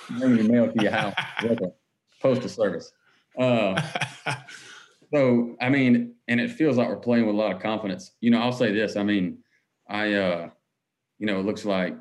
[0.10, 1.14] Bring your mail to your house.
[2.22, 2.92] Postal service.
[3.38, 3.80] Uh,
[5.14, 8.12] so, I mean, and it feels like we're playing with a lot of confidence.
[8.22, 8.96] You know, I'll say this.
[8.96, 9.40] I mean,
[9.88, 10.50] I, uh,
[11.20, 11.96] you know, it looks like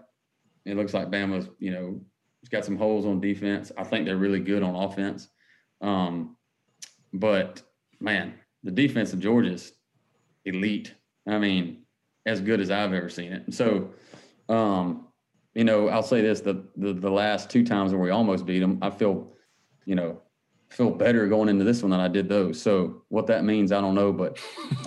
[0.64, 2.01] it looks like Bama's, you know,
[2.45, 3.72] it's got some holes on defense.
[3.78, 5.28] I think they're really good on offense.
[5.80, 6.36] Um,
[7.14, 7.62] but
[8.01, 9.72] man, the defense of Georgia's
[10.45, 10.95] elite.
[11.26, 11.84] I mean,
[12.26, 13.45] as good as I've ever seen it.
[13.47, 13.95] And so,
[14.51, 15.07] um,
[15.55, 18.59] you know, I'll say this: the, the the last two times where we almost beat
[18.59, 19.32] them, I feel,
[19.86, 20.20] you know,
[20.68, 22.61] feel better going into this one than I did those.
[22.61, 24.38] So what that means, I don't know, but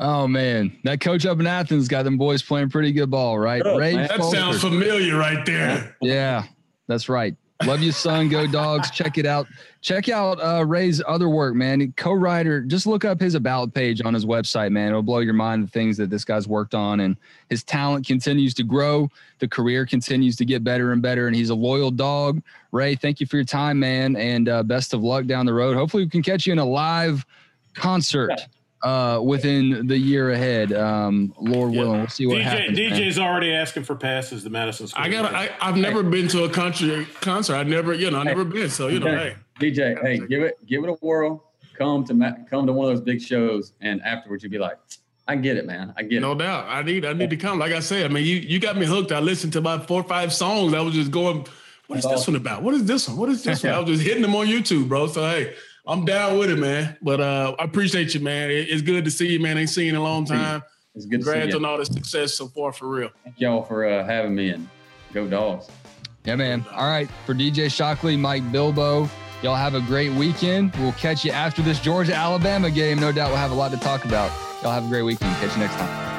[0.00, 3.62] Oh man, that coach up in Athens got them boys playing pretty good ball, right?
[3.64, 3.96] Oh, Ray.
[3.96, 4.36] That Fulcher.
[4.36, 5.96] sounds familiar right there.
[6.00, 6.44] Yeah,
[6.86, 7.34] that's right.
[7.64, 8.28] Love you, son.
[8.28, 8.88] Go dogs.
[8.92, 9.48] Check it out.
[9.80, 11.92] Check out uh, Ray's other work, man.
[11.96, 12.60] Co-writer.
[12.60, 14.90] Just look up his about page on his website, man.
[14.90, 17.16] It'll blow your mind the things that this guy's worked on, and
[17.50, 19.10] his talent continues to grow.
[19.40, 22.40] The career continues to get better and better, and he's a loyal dog.
[22.70, 25.76] Ray, thank you for your time, man, and uh, best of luck down the road.
[25.76, 27.26] Hopefully, we can catch you in a live
[27.74, 28.46] concert
[28.82, 30.72] uh, within the year ahead.
[30.72, 31.80] Um, Lord Yeah.
[31.80, 32.78] willing, we'll see what DJ happens.
[32.78, 32.90] man.
[32.92, 35.04] DJ's already asking for passes to Madison Square.
[35.06, 35.32] I got.
[35.32, 35.50] Garden.
[35.60, 37.56] I, I've never been to a country concert.
[37.56, 38.70] I've never, you know, I've never been.
[38.70, 41.44] So you know, hey, DJ, hey, give it give it a whirl.
[41.76, 44.78] Come to Ma- come to one of those big shows, and afterwards you'd be like,
[45.28, 45.92] I get it, man.
[45.96, 46.34] I get no it.
[46.38, 46.66] No doubt.
[46.68, 47.04] I need.
[47.04, 47.58] I need to come.
[47.58, 49.12] Like I said, I mean, you you got me hooked.
[49.12, 50.74] I listened to about four or five songs.
[50.74, 51.46] I was just going.
[51.86, 52.62] What is this one about?
[52.62, 53.16] What is this one?
[53.16, 53.72] What is this one?
[53.72, 55.06] I was just hitting them on YouTube, bro.
[55.06, 55.54] So hey,
[55.88, 56.96] I'm down with it, man.
[57.02, 58.50] But uh, I appreciate you, man.
[58.50, 59.56] It- it's good to see you, man.
[59.58, 60.62] Ain't seen you in a long time.
[60.94, 61.58] It's good to see Congrats you.
[61.58, 63.08] on all the success so far, for real.
[63.24, 64.68] Thank y'all for uh, having me and
[65.14, 65.68] go dogs.
[66.24, 66.64] Yeah, man.
[66.72, 67.08] All right.
[67.24, 69.08] For DJ Shockley, Mike Bilbo,
[69.42, 70.74] y'all have a great weekend.
[70.76, 72.98] We'll catch you after this Georgia Alabama game.
[72.98, 74.30] No doubt we'll have a lot to talk about.
[74.62, 75.34] Y'all have a great weekend.
[75.36, 76.17] Catch you next time.